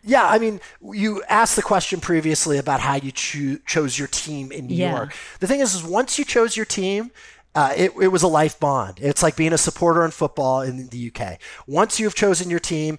Yeah, 0.03 0.25
I 0.25 0.39
mean, 0.39 0.59
you 0.81 1.23
asked 1.29 1.55
the 1.55 1.61
question 1.61 1.99
previously 1.99 2.57
about 2.57 2.79
how 2.79 2.95
you 2.95 3.11
cho- 3.11 3.57
chose 3.67 3.99
your 3.99 4.07
team 4.07 4.51
in 4.51 4.67
New 4.67 4.75
yeah. 4.75 4.95
York. 4.95 5.13
The 5.39 5.47
thing 5.47 5.59
is, 5.59 5.75
is 5.75 5.83
once 5.83 6.17
you 6.17 6.25
chose 6.25 6.57
your 6.57 6.65
team, 6.65 7.11
uh, 7.53 7.73
it, 7.75 7.91
it 8.01 8.07
was 8.07 8.23
a 8.23 8.27
life 8.27 8.59
bond. 8.59 8.99
It's 9.01 9.23
like 9.23 9.35
being 9.35 9.53
a 9.53 9.57
supporter 9.57 10.05
in 10.05 10.11
football 10.11 10.61
in 10.61 10.87
the 10.87 11.11
UK. 11.13 11.37
Once 11.67 11.99
you've 11.99 12.15
chosen 12.15 12.49
your 12.49 12.59
team, 12.59 12.97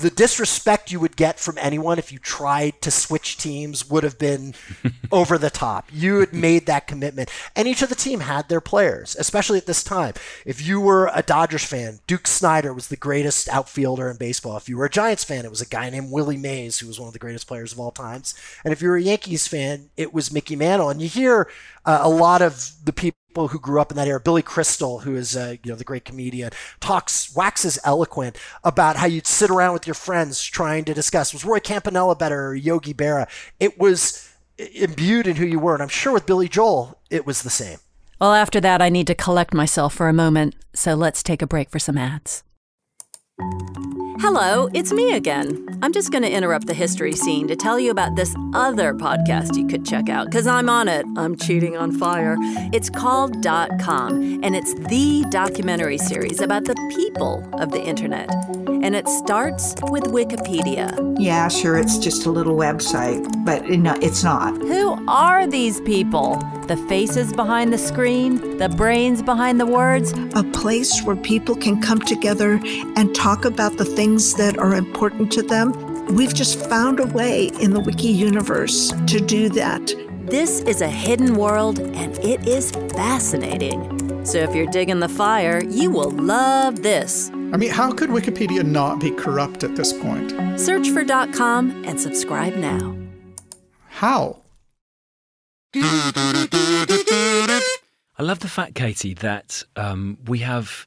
the 0.00 0.10
disrespect 0.10 0.92
you 0.92 1.00
would 1.00 1.16
get 1.16 1.38
from 1.38 1.56
anyone 1.58 1.98
if 1.98 2.12
you 2.12 2.18
tried 2.18 2.80
to 2.82 2.90
switch 2.90 3.36
teams 3.38 3.88
would 3.88 4.04
have 4.04 4.18
been 4.18 4.54
over 5.12 5.38
the 5.38 5.50
top. 5.50 5.88
You 5.92 6.20
had 6.20 6.32
made 6.32 6.66
that 6.66 6.86
commitment. 6.86 7.30
And 7.54 7.66
each 7.66 7.82
of 7.82 7.88
the 7.88 7.94
team 7.94 8.20
had 8.20 8.48
their 8.48 8.60
players, 8.60 9.16
especially 9.18 9.58
at 9.58 9.66
this 9.66 9.82
time. 9.82 10.14
If 10.44 10.66
you 10.66 10.80
were 10.80 11.10
a 11.14 11.22
Dodgers 11.22 11.64
fan, 11.64 12.00
Duke 12.06 12.26
Snider 12.26 12.72
was 12.72 12.88
the 12.88 12.96
greatest 12.96 13.48
outfielder 13.48 14.10
in 14.10 14.16
baseball. 14.16 14.56
If 14.56 14.68
you 14.68 14.76
were 14.76 14.86
a 14.86 14.90
Giants 14.90 15.24
fan, 15.24 15.44
it 15.44 15.50
was 15.50 15.62
a 15.62 15.66
guy 15.66 15.88
named 15.90 16.10
Willie 16.10 16.36
Mays, 16.36 16.78
who 16.78 16.88
was 16.88 17.00
one 17.00 17.08
of 17.08 17.12
the 17.12 17.18
greatest 17.18 17.46
players 17.46 17.72
of 17.72 17.80
all 17.80 17.90
times. 17.92 18.34
And 18.64 18.72
if 18.72 18.82
you 18.82 18.88
were 18.88 18.96
a 18.96 19.02
Yankees 19.02 19.46
fan, 19.46 19.90
it 19.96 20.12
was 20.12 20.32
Mickey 20.32 20.56
Mantle. 20.56 20.90
And 20.90 21.00
you 21.00 21.08
hear 21.08 21.48
uh, 21.86 22.00
a 22.02 22.08
lot 22.08 22.42
of 22.42 22.72
the 22.84 22.92
people 22.92 23.48
who 23.48 23.58
grew 23.58 23.80
up 23.80 23.90
in 23.90 23.96
that 23.96 24.08
era. 24.08 24.20
Billy 24.20 24.42
Crystal, 24.42 25.00
who 25.00 25.14
is 25.14 25.36
uh, 25.36 25.56
you 25.62 25.70
know 25.70 25.76
the 25.76 25.84
great 25.84 26.04
comedian, 26.04 26.50
talks 26.80 27.34
waxes 27.34 27.78
eloquent 27.84 28.36
about 28.64 28.96
how 28.96 29.06
you'd 29.06 29.26
sit 29.26 29.50
around 29.50 29.72
with 29.72 29.86
your 29.86 29.94
friends 29.94 30.42
trying 30.42 30.84
to 30.84 30.94
discuss 30.94 31.32
was 31.32 31.44
Roy 31.44 31.60
Campanella 31.60 32.16
better 32.16 32.48
or 32.48 32.54
Yogi 32.54 32.92
Berra. 32.92 33.28
It 33.60 33.78
was 33.78 34.28
imbued 34.58 35.26
in 35.26 35.36
who 35.36 35.46
you 35.46 35.58
were, 35.58 35.74
and 35.74 35.82
I'm 35.82 35.88
sure 35.88 36.12
with 36.12 36.26
Billy 36.26 36.48
Joel 36.48 36.98
it 37.10 37.26
was 37.26 37.42
the 37.42 37.50
same. 37.50 37.78
Well, 38.20 38.32
after 38.32 38.60
that, 38.62 38.80
I 38.80 38.88
need 38.88 39.06
to 39.08 39.14
collect 39.14 39.52
myself 39.52 39.94
for 39.94 40.08
a 40.08 40.12
moment, 40.14 40.56
so 40.74 40.94
let's 40.94 41.22
take 41.22 41.42
a 41.42 41.46
break 41.46 41.70
for 41.70 41.78
some 41.78 41.98
ads. 41.98 42.42
Hello, 43.38 44.70
it's 44.72 44.94
me 44.94 45.12
again. 45.12 45.62
I'm 45.82 45.92
just 45.92 46.10
going 46.10 46.22
to 46.22 46.30
interrupt 46.30 46.66
the 46.66 46.72
history 46.72 47.12
scene 47.12 47.46
to 47.48 47.54
tell 47.54 47.78
you 47.78 47.90
about 47.90 48.16
this 48.16 48.34
other 48.54 48.94
podcast 48.94 49.58
you 49.58 49.66
could 49.66 49.84
check 49.84 50.08
out 50.08 50.24
because 50.26 50.46
I'm 50.46 50.70
on 50.70 50.88
it. 50.88 51.04
I'm 51.18 51.36
cheating 51.36 51.76
on 51.76 51.92
fire. 51.92 52.36
It's 52.72 52.88
called 52.88 53.42
Dot 53.42 53.68
Com, 53.78 54.42
and 54.42 54.56
it's 54.56 54.72
the 54.72 55.26
documentary 55.28 55.98
series 55.98 56.40
about 56.40 56.64
the 56.64 56.74
people 56.96 57.46
of 57.60 57.72
the 57.72 57.82
internet. 57.82 58.30
And 58.66 58.94
it 58.94 59.08
starts 59.08 59.74
with 59.90 60.04
Wikipedia. 60.04 61.16
Yeah, 61.18 61.48
sure, 61.48 61.76
it's 61.76 61.98
just 61.98 62.24
a 62.24 62.30
little 62.30 62.56
website, 62.56 63.44
but 63.44 63.62
it's 63.66 64.22
not. 64.24 64.56
Who 64.62 64.96
are 65.08 65.46
these 65.46 65.80
people? 65.82 66.36
The 66.68 66.76
faces 66.88 67.32
behind 67.32 67.72
the 67.72 67.78
screen, 67.78 68.58
the 68.58 68.68
brains 68.68 69.22
behind 69.22 69.60
the 69.60 69.66
words? 69.66 70.12
A 70.34 70.44
place 70.52 71.02
where 71.02 71.16
people 71.16 71.56
can 71.56 71.80
come 71.82 72.00
together 72.00 72.60
and 72.96 73.14
talk 73.14 73.25
about 73.26 73.76
the 73.76 73.84
things 73.84 74.34
that 74.34 74.56
are 74.56 74.76
important 74.76 75.32
to 75.32 75.42
them. 75.42 75.72
We've 76.14 76.32
just 76.32 76.60
found 76.70 77.00
a 77.00 77.06
way 77.06 77.46
in 77.60 77.72
the 77.72 77.80
Wiki 77.80 78.06
universe 78.06 78.92
to 79.08 79.18
do 79.18 79.48
that. 79.48 79.92
This 80.30 80.60
is 80.60 80.80
a 80.80 80.86
hidden 80.86 81.34
world 81.34 81.80
and 81.80 82.16
it 82.18 82.46
is 82.46 82.70
fascinating. 82.70 84.24
So 84.24 84.38
if 84.38 84.54
you're 84.54 84.70
digging 84.70 85.00
the 85.00 85.08
fire, 85.08 85.60
you 85.64 85.90
will 85.90 86.10
love 86.10 86.84
this. 86.84 87.28
I 87.52 87.56
mean, 87.56 87.70
how 87.70 87.90
could 87.92 88.10
Wikipedia 88.10 88.64
not 88.64 89.00
be 89.00 89.10
corrupt 89.10 89.64
at 89.64 89.74
this 89.74 89.92
point? 89.92 90.30
Search 90.60 90.90
for 90.90 91.04
.com 91.32 91.82
and 91.84 92.00
subscribe 92.00 92.54
now. 92.54 92.96
How? 93.88 94.38
I 95.74 97.60
love 98.20 98.38
the 98.38 98.48
fact, 98.48 98.76
Katie, 98.76 99.14
that 99.14 99.64
um, 99.74 100.16
we 100.26 100.38
have 100.38 100.86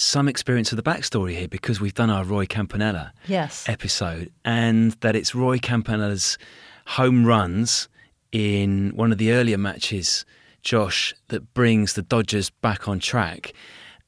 some 0.00 0.28
experience 0.28 0.72
of 0.72 0.76
the 0.76 0.82
backstory 0.82 1.36
here 1.36 1.48
because 1.48 1.80
we've 1.80 1.94
done 1.94 2.08
our 2.10 2.24
Roy 2.24 2.46
Campanella 2.46 3.12
Yes. 3.26 3.68
episode, 3.68 4.30
and 4.44 4.92
that 5.00 5.14
it's 5.14 5.34
Roy 5.34 5.58
Campanella's 5.58 6.38
home 6.86 7.26
runs 7.26 7.88
in 8.32 8.92
one 8.94 9.12
of 9.12 9.18
the 9.18 9.32
earlier 9.32 9.58
matches, 9.58 10.24
Josh, 10.62 11.14
that 11.28 11.52
brings 11.54 11.92
the 11.94 12.02
Dodgers 12.02 12.48
back 12.50 12.88
on 12.88 12.98
track. 12.98 13.52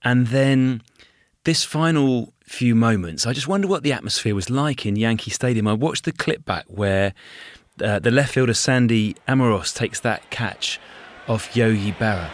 And 0.02 0.28
then 0.28 0.82
this 1.44 1.64
final 1.64 2.32
few 2.44 2.74
moments, 2.74 3.26
I 3.26 3.32
just 3.32 3.48
wonder 3.48 3.68
what 3.68 3.82
the 3.82 3.92
atmosphere 3.92 4.34
was 4.34 4.48
like 4.48 4.86
in 4.86 4.96
Yankee 4.96 5.30
Stadium. 5.30 5.66
I 5.68 5.72
watched 5.74 6.04
the 6.04 6.12
clip 6.12 6.44
back 6.44 6.64
where 6.68 7.14
uh, 7.82 7.98
the 7.98 8.10
left 8.10 8.34
fielder 8.34 8.54
Sandy 8.54 9.16
Amoros 9.28 9.74
takes 9.74 10.00
that 10.00 10.30
catch 10.30 10.78
off 11.28 11.54
Yogi 11.56 11.92
Berra. 11.92 12.30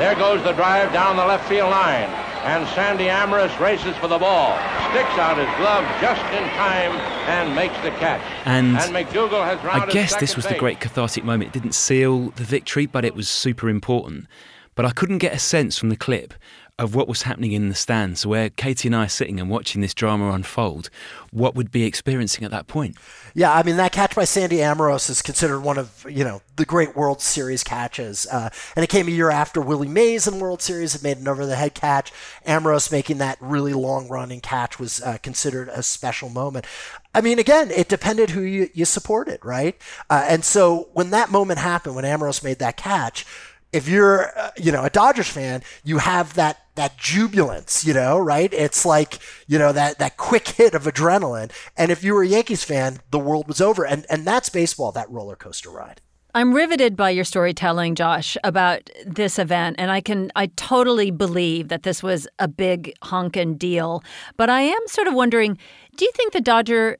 There 0.00 0.14
goes 0.14 0.42
the 0.42 0.52
drive 0.52 0.94
down 0.94 1.16
the 1.16 1.26
left 1.26 1.46
field 1.46 1.68
line. 1.68 2.08
And 2.40 2.66
Sandy 2.68 3.04
Amoros 3.04 3.60
races 3.60 3.94
for 3.98 4.08
the 4.08 4.16
ball, 4.16 4.56
sticks 4.88 5.18
out 5.18 5.36
his 5.36 5.54
glove 5.58 5.84
just 6.00 6.24
in 6.32 6.42
time, 6.56 6.92
and 7.28 7.54
makes 7.54 7.76
the 7.82 7.90
catch. 7.90 8.22
And 8.46 8.78
McDougald 8.94 9.44
has 9.44 9.58
I 9.62 9.84
guess 9.92 10.16
this 10.16 10.36
was 10.36 10.46
the 10.46 10.54
great 10.54 10.80
cathartic 10.80 11.22
moment. 11.22 11.54
It 11.54 11.60
didn't 11.60 11.74
seal 11.74 12.30
the 12.30 12.44
victory, 12.44 12.86
but 12.86 13.04
it 13.04 13.14
was 13.14 13.28
super 13.28 13.68
important. 13.68 14.26
But 14.74 14.86
I 14.86 14.92
couldn't 14.92 15.18
get 15.18 15.34
a 15.34 15.38
sense 15.38 15.76
from 15.76 15.90
the 15.90 15.98
clip 15.98 16.32
of 16.80 16.94
what 16.94 17.06
was 17.06 17.22
happening 17.22 17.52
in 17.52 17.68
the 17.68 17.74
stands, 17.74 18.24
where 18.24 18.48
Katie 18.48 18.88
and 18.88 18.96
I 18.96 19.04
are 19.04 19.08
sitting 19.08 19.38
and 19.38 19.50
watching 19.50 19.82
this 19.82 19.92
drama 19.92 20.30
unfold. 20.30 20.88
What 21.30 21.54
would 21.54 21.70
be 21.70 21.84
experiencing 21.84 22.42
at 22.42 22.50
that 22.52 22.68
point? 22.68 22.96
Yeah, 23.34 23.52
I 23.54 23.62
mean 23.62 23.76
that 23.76 23.92
catch 23.92 24.16
by 24.16 24.24
Sandy 24.24 24.56
Amoros 24.56 25.10
is 25.10 25.20
considered 25.20 25.60
one 25.60 25.76
of 25.76 26.06
you 26.08 26.24
know 26.24 26.40
the 26.56 26.64
great 26.64 26.96
World 26.96 27.20
Series 27.20 27.62
catches, 27.62 28.26
uh, 28.32 28.48
and 28.74 28.82
it 28.82 28.88
came 28.88 29.08
a 29.08 29.10
year 29.10 29.30
after 29.30 29.60
Willie 29.60 29.88
Mays 29.88 30.26
in 30.26 30.40
World 30.40 30.62
Series 30.62 30.94
had 30.94 31.02
made 31.02 31.18
an 31.18 31.28
over-the-head 31.28 31.74
catch. 31.74 32.12
Amoros 32.46 32.90
making 32.90 33.18
that 33.18 33.36
really 33.40 33.74
long-running 33.74 34.40
catch 34.40 34.80
was 34.80 35.02
uh, 35.02 35.18
considered 35.22 35.68
a 35.68 35.82
special 35.82 36.30
moment. 36.30 36.66
I 37.14 37.20
mean, 37.20 37.38
again, 37.38 37.70
it 37.70 37.88
depended 37.88 38.30
who 38.30 38.40
you, 38.40 38.70
you 38.72 38.84
supported, 38.84 39.44
right? 39.44 39.76
Uh, 40.08 40.24
and 40.28 40.44
so 40.44 40.88
when 40.92 41.10
that 41.10 41.30
moment 41.30 41.58
happened, 41.58 41.96
when 41.96 42.04
Amoros 42.04 42.42
made 42.42 42.60
that 42.60 42.76
catch, 42.76 43.26
if 43.72 43.88
you're 43.88 44.36
uh, 44.38 44.50
you 44.56 44.72
know 44.72 44.84
a 44.84 44.90
Dodgers 44.90 45.28
fan, 45.28 45.62
you 45.84 45.98
have 45.98 46.34
that 46.34 46.58
that 46.74 46.96
jubilance, 46.96 47.84
you 47.84 47.92
know, 47.94 48.18
right? 48.18 48.52
It's 48.52 48.84
like 48.84 49.18
you 49.46 49.58
know 49.58 49.72
that 49.72 49.98
that 49.98 50.16
quick 50.16 50.48
hit 50.48 50.74
of 50.74 50.84
adrenaline. 50.84 51.50
And 51.76 51.90
if 51.90 52.02
you 52.02 52.14
were 52.14 52.22
a 52.22 52.28
Yankees 52.28 52.64
fan, 52.64 53.00
the 53.10 53.18
world 53.18 53.48
was 53.48 53.60
over. 53.60 53.84
And 53.86 54.06
and 54.10 54.26
that's 54.26 54.48
baseball, 54.48 54.92
that 54.92 55.10
roller 55.10 55.36
coaster 55.36 55.70
ride. 55.70 56.00
I'm 56.32 56.54
riveted 56.54 56.96
by 56.96 57.10
your 57.10 57.24
storytelling, 57.24 57.96
Josh, 57.96 58.36
about 58.44 58.88
this 59.04 59.36
event, 59.38 59.76
and 59.78 59.90
I 59.90 60.00
can 60.00 60.30
I 60.36 60.46
totally 60.56 61.10
believe 61.10 61.68
that 61.68 61.82
this 61.82 62.02
was 62.02 62.28
a 62.38 62.48
big 62.48 62.94
honkin' 63.02 63.58
deal. 63.58 64.02
But 64.36 64.48
I 64.48 64.62
am 64.62 64.80
sort 64.86 65.08
of 65.08 65.14
wondering, 65.14 65.58
do 65.96 66.04
you 66.04 66.12
think 66.12 66.32
the 66.32 66.40
Dodger 66.40 66.98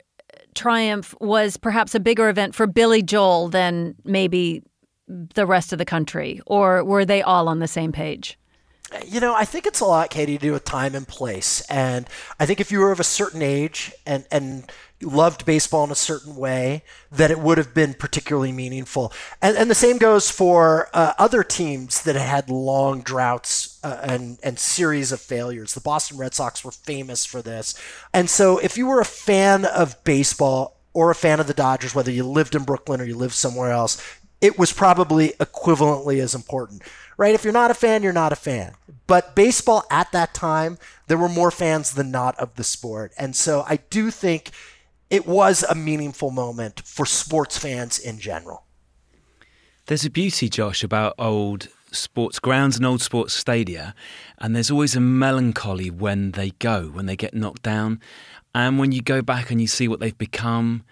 triumph 0.53 1.15
was 1.21 1.55
perhaps 1.55 1.95
a 1.95 1.99
bigger 1.99 2.29
event 2.29 2.55
for 2.55 2.67
Billy 2.67 3.01
Joel 3.01 3.47
than 3.47 3.95
maybe 4.03 4.63
the 5.33 5.45
rest 5.45 5.73
of 5.73 5.79
the 5.79 5.85
country, 5.85 6.41
or 6.45 6.83
were 6.83 7.05
they 7.05 7.21
all 7.21 7.47
on 7.47 7.59
the 7.59 7.67
same 7.67 7.91
page? 7.91 8.37
You 9.05 9.21
know, 9.21 9.33
I 9.33 9.45
think 9.45 9.65
it's 9.65 9.79
a 9.79 9.85
lot, 9.85 10.09
Katie, 10.09 10.37
to 10.37 10.41
do 10.41 10.51
with 10.51 10.65
time 10.65 10.95
and 10.95 11.07
place. 11.07 11.61
And 11.69 12.07
I 12.39 12.45
think 12.45 12.59
if 12.59 12.71
you 12.71 12.79
were 12.79 12.91
of 12.91 12.99
a 12.99 13.05
certain 13.05 13.41
age 13.41 13.93
and 14.05 14.25
and 14.31 14.69
loved 15.01 15.45
baseball 15.45 15.83
in 15.83 15.91
a 15.91 15.95
certain 15.95 16.35
way, 16.35 16.83
that 17.11 17.31
it 17.31 17.39
would 17.39 17.57
have 17.57 17.73
been 17.73 17.93
particularly 17.93 18.51
meaningful. 18.51 19.11
And, 19.41 19.57
and 19.57 19.69
the 19.69 19.75
same 19.75 19.97
goes 19.97 20.29
for 20.29 20.89
uh, 20.93 21.13
other 21.17 21.43
teams 21.43 22.03
that 22.03 22.15
had 22.15 22.49
long 22.49 23.01
droughts 23.01 23.79
uh, 23.83 23.99
and 24.03 24.37
and 24.43 24.59
series 24.59 25.11
of 25.11 25.21
failures. 25.21 25.73
The 25.73 25.81
Boston 25.81 26.17
Red 26.17 26.33
Sox 26.33 26.63
were 26.63 26.71
famous 26.71 27.25
for 27.25 27.41
this. 27.41 27.79
And 28.13 28.29
so, 28.29 28.57
if 28.57 28.77
you 28.77 28.87
were 28.87 28.99
a 28.99 29.05
fan 29.05 29.63
of 29.65 30.03
baseball 30.03 30.81
or 30.93 31.09
a 31.09 31.15
fan 31.15 31.39
of 31.39 31.47
the 31.47 31.53
Dodgers, 31.53 31.95
whether 31.95 32.11
you 32.11 32.25
lived 32.25 32.55
in 32.55 32.63
Brooklyn 32.63 32.99
or 32.99 33.05
you 33.05 33.15
lived 33.15 33.33
somewhere 33.33 33.71
else, 33.71 34.01
it 34.41 34.57
was 34.57 34.73
probably 34.73 35.29
equivalently 35.39 36.19
as 36.19 36.35
important, 36.35 36.81
right? 37.15 37.35
If 37.35 37.43
you're 37.43 37.53
not 37.53 37.71
a 37.71 37.75
fan, 37.75 38.03
you're 38.03 38.11
not 38.11 38.33
a 38.33 38.35
fan. 38.35 38.73
But 39.07 39.35
baseball 39.35 39.85
at 39.91 40.11
that 40.11 40.33
time, 40.33 40.77
there 41.07 41.17
were 41.17 41.29
more 41.29 41.51
fans 41.51 41.93
than 41.93 42.11
not 42.11 42.37
of 42.39 42.55
the 42.55 42.63
sport. 42.63 43.13
And 43.17 43.35
so 43.35 43.63
I 43.67 43.77
do 43.89 44.09
think 44.09 44.51
it 45.09 45.27
was 45.27 45.63
a 45.63 45.75
meaningful 45.75 46.31
moment 46.31 46.81
for 46.85 47.05
sports 47.05 47.57
fans 47.57 47.99
in 47.99 48.19
general. 48.19 48.63
There's 49.85 50.05
a 50.05 50.09
beauty, 50.09 50.49
Josh, 50.49 50.83
about 50.83 51.13
old 51.19 51.67
sports 51.91 52.39
grounds 52.39 52.77
and 52.77 52.85
old 52.85 53.01
sports 53.01 53.33
stadia, 53.33 53.93
and 54.37 54.55
there's 54.55 54.71
always 54.71 54.95
a 54.95 55.01
melancholy 55.01 55.91
when 55.91 56.31
they 56.31 56.51
go, 56.51 56.83
when 56.85 57.05
they 57.05 57.17
get 57.17 57.33
knocked 57.33 57.63
down, 57.63 57.99
and 58.55 58.79
when 58.79 58.91
you 58.91 59.01
go 59.01 59.21
back 59.21 59.51
and 59.51 59.59
you 59.59 59.67
see 59.67 59.87
what 59.87 59.99
they've 59.99 60.17
become. 60.17 60.83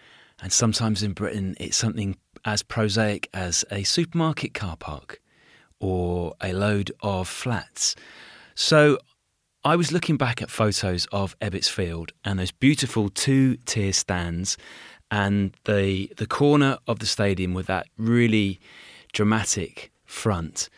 And 0.41 0.53
sometimes 0.53 1.03
in 1.03 1.13
Britain, 1.13 1.55
it's 1.59 1.75
something 1.75 2.15
as 2.45 2.63
prosaic 2.63 3.29
as 3.33 3.65
a 3.71 3.83
supermarket 3.83 4.53
car 4.53 4.77
park 4.77 5.21
or 5.79 6.35
a 6.41 6.53
load 6.53 6.91
of 7.01 7.27
flats. 7.27 7.95
So 8.55 8.97
I 9.63 9.75
was 9.75 9.91
looking 9.91 10.17
back 10.17 10.41
at 10.41 10.49
photos 10.49 11.05
of 11.11 11.37
Ebbets 11.39 11.69
Field 11.69 12.11
and 12.23 12.39
those 12.39 12.51
beautiful 12.51 13.09
two 13.09 13.57
tier 13.65 13.93
stands 13.93 14.57
and 15.11 15.55
the 15.65 16.11
the 16.17 16.27
corner 16.27 16.77
of 16.87 16.99
the 16.99 17.05
stadium 17.05 17.53
with 17.53 17.67
that 17.67 17.87
really 17.97 18.59
dramatic 19.11 19.91
front. 20.05 20.69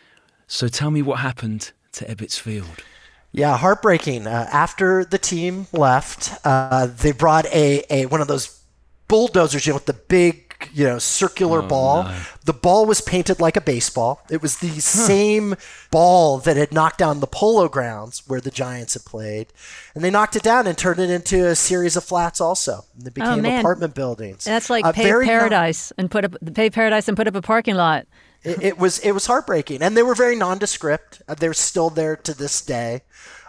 So 0.48 0.68
tell 0.68 0.92
me 0.92 1.02
what 1.02 1.20
happened 1.20 1.72
to 1.94 2.06
Ebbets 2.06 2.40
Field. 2.40 2.84
Yeah, 3.32 3.56
heartbreaking. 3.58 4.28
Uh, 4.28 4.50
after 4.52 5.06
the 5.06 5.18
team 5.18 5.68
left, 5.72 6.38
uh, 6.46 6.88
they 6.88 7.14
brought 7.14 7.46
a, 7.48 7.84
a 7.90 8.06
one 8.08 8.20
of 8.20 8.28
those 8.28 8.62
bulldozers, 9.08 9.66
you 9.66 9.72
know, 9.72 9.76
with 9.76 9.86
the 9.86 9.94
big, 9.94 10.51
you 10.74 10.86
know, 10.86 11.00
circular 11.00 11.62
ball. 11.62 12.10
The 12.46 12.54
ball 12.54 12.86
was 12.86 13.02
painted 13.02 13.40
like 13.40 13.56
a 13.56 13.62
baseball. 13.62 14.22
It 14.30 14.42
was 14.42 14.58
the 14.58 14.80
same 14.82 15.56
ball 15.92 16.38
that 16.40 16.58
had 16.58 16.72
knocked 16.74 16.98
down 16.98 17.20
the 17.20 17.28
polo 17.28 17.68
grounds 17.68 18.24
where 18.28 18.42
the 18.42 18.52
Giants 18.52 18.94
had 18.94 19.06
played. 19.06 19.48
And 19.94 20.04
they 20.04 20.10
knocked 20.10 20.36
it 20.36 20.44
down 20.44 20.68
and 20.68 20.78
turned 20.78 21.00
it 21.00 21.10
into 21.10 21.48
a 21.48 21.56
series 21.56 21.96
of 21.96 22.04
flats 22.04 22.42
also. 22.42 22.86
And 22.96 23.06
they 23.06 23.12
became 23.12 23.42
man. 23.42 23.60
apartment 23.60 23.94
buildings. 23.96 24.44
That's 24.46 24.70
like 24.70 24.86
Uh, 24.86 24.92
pay 24.92 25.04
very 25.04 25.26
non- 25.26 25.40
paradise 25.40 25.94
and 25.98 26.10
put 26.10 26.26
up 26.26 26.36
pay 26.54 26.70
paradise 26.70 27.08
and 27.08 27.16
put 27.18 27.28
up 27.28 27.36
a 27.36 27.42
parking 27.42 27.76
lot. 27.76 28.08
It, 28.44 28.64
it 28.64 28.78
was 28.78 29.00
it 29.00 29.12
was 29.12 29.26
heartbreaking, 29.26 29.82
and 29.82 29.96
they 29.96 30.04
were 30.04 30.16
very 30.16 30.36
nondescript. 30.36 31.22
Uh, 31.28 31.36
they're 31.36 31.54
still 31.54 31.90
there 31.90 32.16
to 32.16 32.34
this 32.34 32.62
day. 32.62 33.02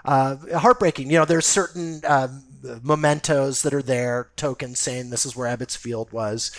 Uh, 0.04 0.36
heartbreaking. 0.58 1.10
You 1.10 1.18
know, 1.18 1.24
there's 1.24 1.46
certain 1.46 2.02
um, 2.06 2.44
mementos 2.82 3.62
that 3.62 3.74
are 3.74 3.82
there, 3.82 4.30
tokens 4.36 4.78
saying 4.78 5.10
this 5.10 5.26
is 5.26 5.36
where 5.36 5.54
Ebbets 5.54 5.76
Field 5.76 6.12
was, 6.12 6.50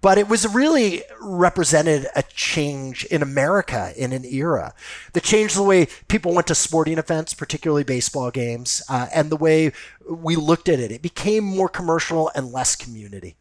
but 0.00 0.18
it 0.18 0.28
was 0.28 0.46
really 0.52 1.02
represented 1.20 2.06
a 2.14 2.22
change 2.22 3.04
in 3.06 3.22
America 3.22 3.92
in 3.96 4.12
an 4.12 4.24
era 4.24 4.74
that 5.12 5.22
changed 5.22 5.56
the 5.56 5.62
way 5.62 5.86
people 6.08 6.34
went 6.34 6.46
to 6.48 6.54
sporting 6.54 6.98
events, 6.98 7.34
particularly 7.34 7.84
baseball 7.84 8.30
games, 8.30 8.82
uh, 8.88 9.06
and 9.14 9.30
the 9.30 9.36
way 9.36 9.72
we 10.08 10.36
looked 10.36 10.68
at 10.68 10.80
it. 10.80 10.92
It 10.92 11.02
became 11.02 11.44
more 11.44 11.68
commercial 11.68 12.30
and 12.34 12.52
less 12.52 12.76
community. 12.76 13.36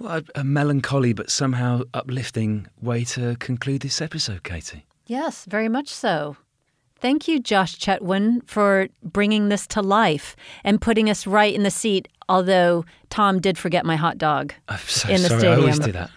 What 0.00 0.24
a, 0.34 0.40
a 0.40 0.44
melancholy 0.44 1.12
but 1.12 1.30
somehow 1.30 1.82
uplifting 1.92 2.66
way 2.80 3.04
to 3.04 3.36
conclude 3.36 3.82
this 3.82 4.00
episode, 4.00 4.44
Katie. 4.44 4.86
Yes, 5.06 5.44
very 5.44 5.68
much 5.68 5.88
so. 5.88 6.38
Thank 6.96 7.28
you, 7.28 7.38
Josh 7.38 7.76
Chetwynd, 7.76 8.48
for 8.48 8.88
bringing 9.02 9.50
this 9.50 9.66
to 9.68 9.82
life 9.82 10.36
and 10.64 10.80
putting 10.80 11.10
us 11.10 11.26
right 11.26 11.54
in 11.54 11.64
the 11.64 11.70
seat. 11.70 12.08
Although 12.30 12.86
Tom 13.10 13.40
did 13.40 13.58
forget 13.58 13.84
my 13.84 13.96
hot 13.96 14.16
dog 14.16 14.54
I'm 14.68 14.78
so 14.78 15.08
in 15.10 15.20
the 15.20 15.28
sorry, 15.28 15.40
stadium. 15.40 15.58
I 15.58 15.60
always 15.60 15.78
do 15.80 15.92
that. 15.92 16.10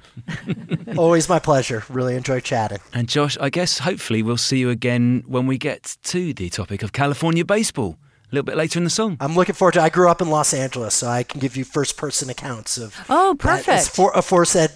Always 0.98 1.28
my 1.28 1.40
pleasure. 1.40 1.84
Really 1.90 2.16
enjoy 2.16 2.40
chatting. 2.40 2.78
And 2.94 3.10
Josh, 3.10 3.36
I 3.42 3.50
guess 3.50 3.80
hopefully 3.80 4.22
we'll 4.22 4.38
see 4.38 4.60
you 4.60 4.70
again 4.70 5.24
when 5.26 5.48
we 5.48 5.58
get 5.58 5.98
to 6.04 6.34
the 6.34 6.50
topic 6.50 6.84
of 6.84 6.94
California 6.94 7.44
baseball 7.44 7.98
a 8.34 8.36
little 8.36 8.46
bit 8.46 8.58
later 8.58 8.80
in 8.80 8.84
the 8.84 8.90
song. 8.90 9.16
I'm 9.20 9.36
looking 9.36 9.54
forward 9.54 9.74
to. 9.74 9.82
I 9.82 9.90
grew 9.90 10.10
up 10.10 10.20
in 10.20 10.30
Los 10.30 10.54
Angeles, 10.56 10.96
so 10.96 11.08
I 11.08 11.22
can 11.22 11.40
give 11.40 11.56
you 11.56 11.64
first 11.64 11.98
person 11.98 12.30
accounts 12.32 12.78
of 12.80 12.96
Oh, 13.08 13.34
that 13.34 13.40
perfect. 13.40 13.90
for, 13.90 14.12
aforesaid 14.16 14.72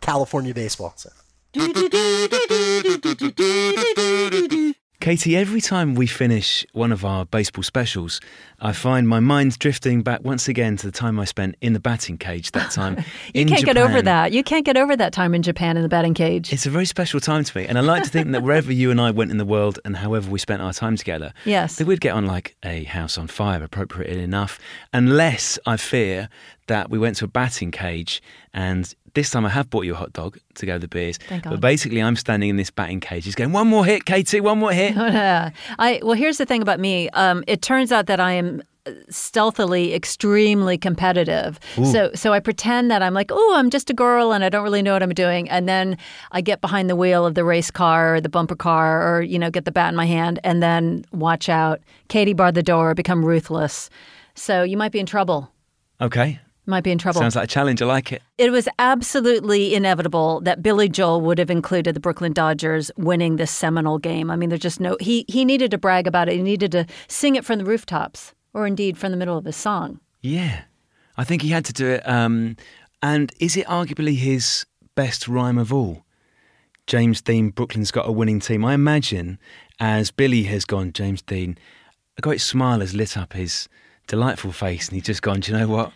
California 0.00 0.54
baseball. 0.54 0.94
So. 0.96 1.10
Katie, 5.00 5.34
every 5.34 5.62
time 5.62 5.94
we 5.94 6.06
finish 6.06 6.66
one 6.74 6.92
of 6.92 7.06
our 7.06 7.24
baseball 7.24 7.62
specials, 7.62 8.20
I 8.60 8.72
find 8.74 9.08
my 9.08 9.18
mind 9.18 9.58
drifting 9.58 10.02
back 10.02 10.22
once 10.24 10.46
again 10.46 10.76
to 10.76 10.86
the 10.86 10.92
time 10.92 11.18
I 11.18 11.24
spent 11.24 11.54
in 11.62 11.72
the 11.72 11.80
batting 11.80 12.18
cage 12.18 12.50
that 12.50 12.70
time 12.72 12.98
you 13.32 13.46
can't 13.46 13.60
Japan. 13.60 13.64
get 13.64 13.76
over 13.78 14.02
that. 14.02 14.32
You 14.32 14.42
can't 14.44 14.66
get 14.66 14.76
over 14.76 14.94
that 14.94 15.14
time 15.14 15.34
in 15.34 15.40
Japan 15.40 15.78
in 15.78 15.82
the 15.82 15.88
batting 15.88 16.12
cage. 16.12 16.52
It's 16.52 16.66
a 16.66 16.70
very 16.70 16.84
special 16.84 17.18
time 17.18 17.44
to 17.44 17.58
me. 17.58 17.64
And 17.64 17.78
I 17.78 17.80
like 17.80 18.02
to 18.02 18.10
think 18.10 18.30
that 18.32 18.42
wherever 18.42 18.70
you 18.70 18.90
and 18.90 19.00
I 19.00 19.10
went 19.10 19.30
in 19.30 19.38
the 19.38 19.46
world 19.46 19.78
and 19.86 19.96
however 19.96 20.30
we 20.30 20.38
spent 20.38 20.60
our 20.60 20.74
time 20.74 20.96
together, 20.98 21.32
Yes. 21.46 21.76
that 21.76 21.86
we'd 21.86 22.02
get 22.02 22.12
on 22.12 22.26
like 22.26 22.54
a 22.62 22.84
house 22.84 23.16
on 23.16 23.26
fire, 23.26 23.62
appropriately 23.62 24.22
enough, 24.22 24.58
unless 24.92 25.58
I 25.64 25.78
fear 25.78 26.28
that 26.66 26.90
we 26.90 26.98
went 26.98 27.16
to 27.16 27.24
a 27.24 27.28
batting 27.28 27.70
cage 27.70 28.22
and 28.52 28.94
this 29.14 29.30
time 29.30 29.44
I 29.44 29.50
have 29.50 29.70
bought 29.70 29.84
you 29.84 29.94
a 29.94 29.96
hot 29.96 30.12
dog 30.12 30.38
to 30.54 30.66
go 30.66 30.74
with 30.74 30.82
the 30.82 30.88
beers. 30.88 31.18
Thank 31.28 31.44
But 31.44 31.60
basically, 31.60 32.02
I'm 32.02 32.16
standing 32.16 32.48
in 32.48 32.56
this 32.56 32.70
batting 32.70 33.00
cage. 33.00 33.24
He's 33.24 33.34
going, 33.34 33.52
one 33.52 33.68
more 33.68 33.84
hit, 33.84 34.04
Katie, 34.04 34.40
one 34.40 34.58
more 34.58 34.72
hit. 34.72 34.94
I 34.98 36.00
well, 36.02 36.14
here's 36.14 36.38
the 36.38 36.46
thing 36.46 36.62
about 36.62 36.80
me. 36.80 37.08
Um, 37.10 37.44
it 37.46 37.62
turns 37.62 37.92
out 37.92 38.06
that 38.06 38.20
I 38.20 38.32
am 38.32 38.62
uh, 38.86 38.92
stealthily 39.10 39.94
extremely 39.94 40.78
competitive. 40.78 41.60
So 41.84 42.10
so 42.14 42.32
I 42.32 42.40
pretend 42.40 42.90
that 42.90 43.02
I'm 43.02 43.14
like, 43.14 43.30
oh, 43.32 43.54
I'm 43.56 43.70
just 43.70 43.90
a 43.90 43.94
girl 43.94 44.32
and 44.32 44.44
I 44.44 44.48
don't 44.48 44.64
really 44.64 44.82
know 44.82 44.92
what 44.92 45.02
I'm 45.02 45.10
doing. 45.10 45.50
And 45.50 45.68
then 45.68 45.98
I 46.32 46.40
get 46.40 46.60
behind 46.60 46.88
the 46.88 46.96
wheel 46.96 47.26
of 47.26 47.34
the 47.34 47.44
race 47.44 47.70
car 47.70 48.14
or 48.14 48.20
the 48.20 48.28
bumper 48.28 48.56
car 48.56 49.02
or 49.06 49.22
you 49.22 49.38
know 49.38 49.50
get 49.50 49.64
the 49.64 49.72
bat 49.72 49.90
in 49.90 49.96
my 49.96 50.06
hand 50.06 50.38
and 50.44 50.62
then 50.62 51.04
watch 51.12 51.48
out. 51.48 51.80
Katie 52.08 52.32
bar 52.32 52.52
the 52.52 52.62
door, 52.62 52.94
become 52.94 53.24
ruthless. 53.24 53.90
So 54.34 54.62
you 54.62 54.76
might 54.76 54.92
be 54.92 55.00
in 55.00 55.06
trouble. 55.06 55.52
Okay. 56.00 56.40
Might 56.70 56.84
be 56.84 56.92
in 56.92 56.98
trouble. 56.98 57.20
Sounds 57.20 57.34
like 57.34 57.44
a 57.44 57.48
challenge. 57.48 57.82
I 57.82 57.86
like 57.86 58.12
it. 58.12 58.22
It 58.38 58.50
was 58.50 58.68
absolutely 58.78 59.74
inevitable 59.74 60.40
that 60.42 60.62
Billy 60.62 60.88
Joel 60.88 61.20
would 61.20 61.38
have 61.38 61.50
included 61.50 61.96
the 61.96 62.00
Brooklyn 62.00 62.32
Dodgers 62.32 62.92
winning 62.96 63.36
this 63.36 63.50
seminal 63.50 63.98
game. 63.98 64.30
I 64.30 64.36
mean, 64.36 64.50
there's 64.50 64.60
just 64.60 64.80
no 64.80 64.96
he 65.00 65.24
he 65.28 65.44
needed 65.44 65.72
to 65.72 65.78
brag 65.78 66.06
about 66.06 66.28
it. 66.28 66.36
He 66.36 66.42
needed 66.42 66.70
to 66.72 66.86
sing 67.08 67.34
it 67.34 67.44
from 67.44 67.58
the 67.58 67.64
rooftops, 67.64 68.34
or 68.54 68.66
indeed 68.66 68.96
from 68.96 69.10
the 69.10 69.16
middle 69.16 69.36
of 69.36 69.44
his 69.44 69.56
song. 69.56 70.00
Yeah. 70.20 70.62
I 71.16 71.24
think 71.24 71.42
he 71.42 71.48
had 71.48 71.64
to 71.66 71.72
do 71.72 71.86
it. 71.88 72.08
Um, 72.08 72.56
and 73.02 73.32
is 73.40 73.56
it 73.56 73.66
arguably 73.66 74.16
his 74.16 74.64
best 74.94 75.28
rhyme 75.28 75.58
of 75.58 75.72
all? 75.72 76.04
James 76.86 77.20
Dean, 77.20 77.50
Brooklyn's 77.50 77.90
got 77.90 78.08
a 78.08 78.12
winning 78.12 78.40
team. 78.40 78.64
I 78.64 78.74
imagine 78.74 79.38
as 79.78 80.10
Billy 80.10 80.44
has 80.44 80.64
gone, 80.64 80.92
James 80.92 81.22
Dean, 81.22 81.58
a 82.16 82.20
great 82.20 82.40
smile 82.40 82.80
has 82.80 82.94
lit 82.94 83.16
up 83.16 83.32
his 83.32 83.68
delightful 84.06 84.52
face 84.52 84.88
and 84.88 84.96
he's 84.96 85.04
just 85.04 85.22
gone, 85.22 85.40
do 85.40 85.52
you 85.52 85.58
know 85.58 85.68
what? 85.68 85.92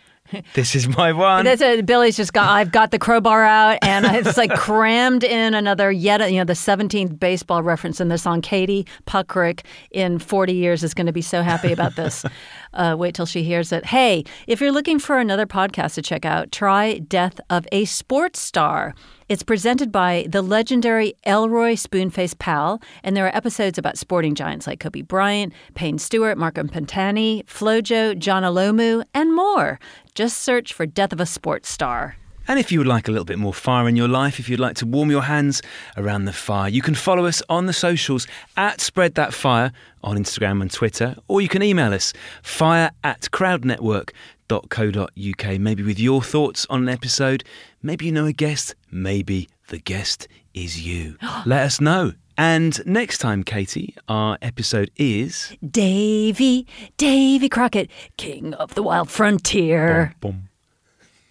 This 0.55 0.75
is 0.75 0.88
my 0.88 1.12
one. 1.12 1.44
That's 1.44 1.62
it. 1.62 1.87
Billy's 1.87 2.16
just 2.16 2.33
got. 2.33 2.49
I've 2.49 2.73
got 2.73 2.90
the 2.90 2.99
crowbar 2.99 3.44
out, 3.44 3.79
and 3.83 4.05
it's 4.07 4.37
like 4.37 4.55
crammed 4.55 5.25
in 5.25 5.55
another 5.55 5.90
yet. 5.90 6.20
You 6.31 6.38
know, 6.38 6.44
the 6.44 6.55
seventeenth 6.55 7.18
baseball 7.18 7.62
reference 7.62 8.01
in 8.01 8.09
the 8.09 8.18
song. 8.18 8.40
Katie 8.40 8.87
Puckrick 9.07 9.61
in 9.90 10.18
forty 10.18 10.55
years 10.55 10.83
is 10.83 10.94
going 10.94 11.07
to 11.07 11.12
be 11.12 11.23
so 11.23 11.42
happy 11.42 11.73
about 11.73 11.97
this. 11.97 12.25
Uh, 12.74 12.96
wait 12.98 13.14
till 13.14 13.26
she 13.26 13.42
hears 13.42 13.72
it. 13.72 13.87
Hey, 13.87 14.24
if 14.46 14.60
you're 14.60 14.72
looking 14.72 14.98
for 14.98 15.18
another 15.18 15.46
podcast 15.46 15.94
to 15.94 16.02
check 16.02 16.24
out, 16.24 16.52
try 16.52 16.98
"Death 16.98 17.40
of 17.48 17.66
a 17.72 17.84
Sports 17.87 18.40
Star." 18.40 18.94
It's 19.28 19.42
presented 19.42 19.90
by 19.90 20.26
the 20.28 20.42
legendary 20.42 21.14
Elroy 21.24 21.74
Spoonface 21.74 22.38
Pal, 22.38 22.82
and 23.02 23.16
there 23.16 23.26
are 23.26 23.34
episodes 23.34 23.78
about 23.78 23.96
sporting 23.96 24.34
giants 24.34 24.66
like 24.66 24.80
Kobe 24.80 25.00
Bryant, 25.00 25.54
Payne 25.74 25.98
Stewart, 25.98 26.37
Marco 26.37 26.62
Pantani, 26.64 27.44
Flojo, 27.46 28.18
Jonah 28.18 28.50
Lomu, 28.50 29.04
and 29.14 29.34
more. 29.34 29.78
Just 30.14 30.38
search 30.38 30.74
for 30.74 30.84
Death 30.84 31.12
of 31.12 31.20
a 31.20 31.26
Sports 31.26 31.70
Star. 31.70 32.16
And 32.46 32.59
if 32.59 32.70
you 32.70 32.78
would 32.78 32.87
like 32.87 33.09
a 33.09 33.11
little 33.11 33.24
bit 33.24 33.38
more 33.38 33.54
fire 33.54 33.88
in 33.88 33.96
your 33.96 34.09
life, 34.09 34.38
if 34.38 34.48
you'd 34.48 34.61
like 34.61 34.76
to 34.76 34.87
warm 34.87 35.11
your 35.11 35.22
hands 35.22 35.62
around 35.96 36.26
the 36.26 36.33
fire, 36.33 36.68
you 36.68 36.83
can 36.83 36.94
follow 36.94 37.26
us 37.26 37.42
on 37.48 37.66
the 37.66 37.72
socials 37.72 38.26
at 38.57 38.80
Spread 38.80 39.14
That 39.14 39.33
Fire 39.33 39.72
on 40.02 40.18
Instagram 40.18 40.61
and 40.61 40.70
Twitter, 40.70 41.16
or 41.28 41.40
you 41.40 41.48
can 41.48 41.62
email 41.62 41.94
us 41.94 42.12
fire 42.42 42.90
at 43.02 43.22
crowdnetwork.co.uk, 43.33 45.61
maybe 45.61 45.83
with 45.83 45.98
your 45.98 46.22
thoughts 46.22 46.66
on 46.68 46.83
an 46.83 46.88
episode. 46.88 47.44
Maybe 47.83 48.07
you 48.07 48.12
know 48.12 48.26
a 48.26 48.33
guest, 48.33 48.74
maybe 48.90 49.48
the 49.68 49.78
guest 49.78 50.28
is 50.52 50.87
you. 50.87 51.16
Let 51.46 51.62
us 51.62 51.80
know. 51.80 52.12
And 52.37 52.85
next 52.85 53.18
time, 53.18 53.44
Katie, 53.44 53.94
our 54.09 54.37
episode 54.42 54.90
is. 54.96 55.57
Davy, 55.68 56.66
Davy 56.96 57.48
Crockett, 57.48 57.90
King 58.16 58.54
of 58.54 58.74
the 58.74 58.83
Wild 58.83 59.09
Frontier. 59.09 60.14
Boom. 60.20 60.48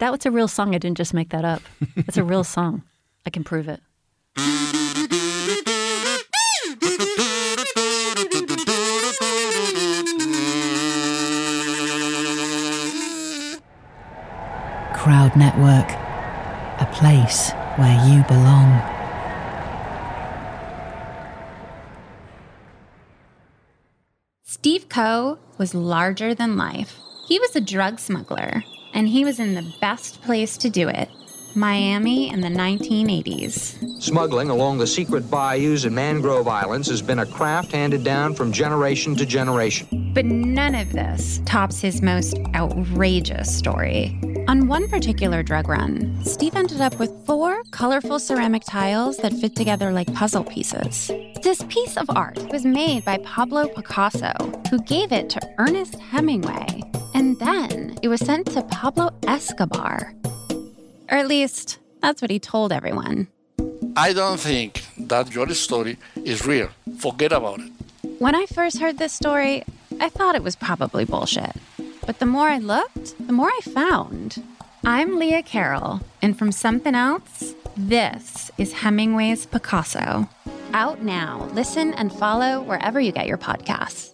That 0.04 0.12
was 0.12 0.26
a 0.26 0.30
real 0.30 0.48
song. 0.48 0.74
I 0.74 0.78
didn't 0.78 0.98
just 0.98 1.14
make 1.14 1.30
that 1.30 1.46
up. 1.46 1.62
It's 1.96 2.18
a 2.18 2.22
real 2.22 2.44
song. 2.56 2.82
I 3.24 3.30
can 3.30 3.42
prove 3.42 3.68
it. 3.68 3.80
Crowd 14.92 15.34
Network, 15.36 15.88
a 16.82 16.88
place 16.92 17.52
where 17.78 17.96
you 18.06 18.22
belong. 18.24 18.82
Steve 24.42 24.90
Coe 24.90 25.38
was 25.56 25.74
larger 25.74 26.34
than 26.34 26.58
life. 26.58 26.98
He 27.26 27.38
was 27.38 27.56
a 27.56 27.60
drug 27.62 27.98
smuggler, 27.98 28.62
and 28.94 29.08
he 29.08 29.24
was 29.24 29.38
in 29.38 29.54
the 29.54 29.74
best 29.80 30.22
place 30.22 30.56
to 30.56 30.70
do 30.70 30.88
it 30.88 31.10
Miami 31.56 32.30
in 32.30 32.40
the 32.40 32.48
1980s. 32.48 34.02
Smuggling 34.02 34.50
along 34.50 34.78
the 34.78 34.86
secret 34.86 35.30
bayous 35.30 35.84
and 35.84 35.94
mangrove 35.94 36.48
islands 36.48 36.88
has 36.88 37.00
been 37.00 37.20
a 37.20 37.26
craft 37.26 37.70
handed 37.70 38.02
down 38.02 38.34
from 38.34 38.50
generation 38.50 39.14
to 39.16 39.24
generation. 39.24 40.10
But 40.14 40.24
none 40.24 40.74
of 40.74 40.92
this 40.92 41.40
tops 41.44 41.80
his 41.80 42.02
most 42.02 42.38
outrageous 42.54 43.56
story. 43.56 44.18
On 44.48 44.66
one 44.66 44.88
particular 44.88 45.42
drug 45.42 45.68
run, 45.68 46.22
Steve 46.24 46.56
ended 46.56 46.80
up 46.80 46.98
with 46.98 47.12
four 47.24 47.62
colorful 47.70 48.18
ceramic 48.18 48.64
tiles 48.64 49.16
that 49.18 49.32
fit 49.32 49.54
together 49.54 49.92
like 49.92 50.12
puzzle 50.12 50.44
pieces. 50.44 51.10
This 51.42 51.62
piece 51.68 51.96
of 51.96 52.10
art 52.10 52.38
was 52.50 52.64
made 52.64 53.04
by 53.04 53.18
Pablo 53.18 53.68
Picasso, 53.68 54.32
who 54.70 54.80
gave 54.82 55.12
it 55.12 55.30
to 55.30 55.54
Ernest 55.58 55.94
Hemingway. 56.00 56.93
And 57.34 57.40
then 57.40 57.98
it 58.00 58.06
was 58.06 58.20
sent 58.20 58.46
to 58.52 58.62
Pablo 58.62 59.10
Escobar. 59.26 60.14
Or 61.10 61.18
at 61.18 61.26
least, 61.26 61.78
that's 62.00 62.22
what 62.22 62.30
he 62.30 62.38
told 62.38 62.70
everyone. 62.70 63.26
I 63.96 64.12
don't 64.12 64.38
think 64.38 64.84
that 65.08 65.34
your 65.34 65.48
story 65.50 65.98
is 66.24 66.46
real. 66.46 66.68
Forget 66.98 67.32
about 67.32 67.58
it. 67.58 67.72
When 68.20 68.36
I 68.36 68.46
first 68.46 68.78
heard 68.78 68.98
this 68.98 69.12
story, 69.12 69.64
I 69.98 70.10
thought 70.10 70.36
it 70.36 70.44
was 70.44 70.54
probably 70.54 71.04
bullshit. 71.04 71.56
But 72.06 72.20
the 72.20 72.26
more 72.26 72.48
I 72.48 72.58
looked, 72.58 73.16
the 73.26 73.32
more 73.32 73.48
I 73.48 73.60
found. 73.62 74.40
I'm 74.84 75.18
Leah 75.18 75.42
Carroll, 75.42 76.02
and 76.22 76.38
from 76.38 76.52
Something 76.52 76.94
Else, 76.94 77.54
this 77.76 78.52
is 78.58 78.74
Hemingway's 78.74 79.46
Picasso. 79.46 80.28
Out 80.72 81.02
now. 81.02 81.50
Listen 81.52 81.94
and 81.94 82.12
follow 82.12 82.62
wherever 82.62 83.00
you 83.00 83.10
get 83.10 83.26
your 83.26 83.38
podcasts. 83.38 84.13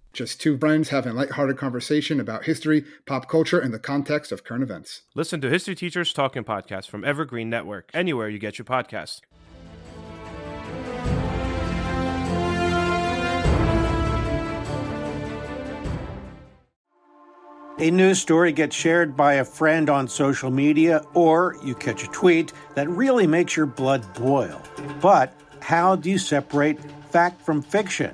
Just 0.13 0.41
two 0.41 0.57
friends 0.57 0.89
having 0.89 1.13
a 1.13 1.15
lighthearted 1.15 1.57
conversation 1.57 2.19
about 2.19 2.43
history, 2.43 2.83
pop 3.05 3.29
culture, 3.29 3.59
and 3.59 3.73
the 3.73 3.79
context 3.79 4.33
of 4.33 4.43
current 4.43 4.61
events. 4.61 5.03
Listen 5.15 5.39
to 5.39 5.49
History 5.49 5.73
Teachers 5.73 6.11
Talking 6.11 6.43
Podcast 6.43 6.89
from 6.89 7.05
Evergreen 7.05 7.49
Network, 7.49 7.89
anywhere 7.93 8.27
you 8.27 8.37
get 8.37 8.57
your 8.57 8.65
podcasts. 8.65 9.21
A 17.79 17.89
news 17.89 18.19
story 18.19 18.51
gets 18.51 18.75
shared 18.75 19.15
by 19.15 19.35
a 19.35 19.45
friend 19.45 19.89
on 19.89 20.07
social 20.07 20.51
media, 20.51 21.03
or 21.13 21.55
you 21.63 21.73
catch 21.73 22.03
a 22.03 22.07
tweet 22.07 22.51
that 22.75 22.87
really 22.89 23.25
makes 23.25 23.55
your 23.55 23.65
blood 23.65 24.05
boil. 24.13 24.61
But 25.01 25.33
how 25.61 25.95
do 25.95 26.11
you 26.11 26.17
separate 26.17 26.79
fact 27.09 27.41
from 27.41 27.61
fiction? 27.61 28.13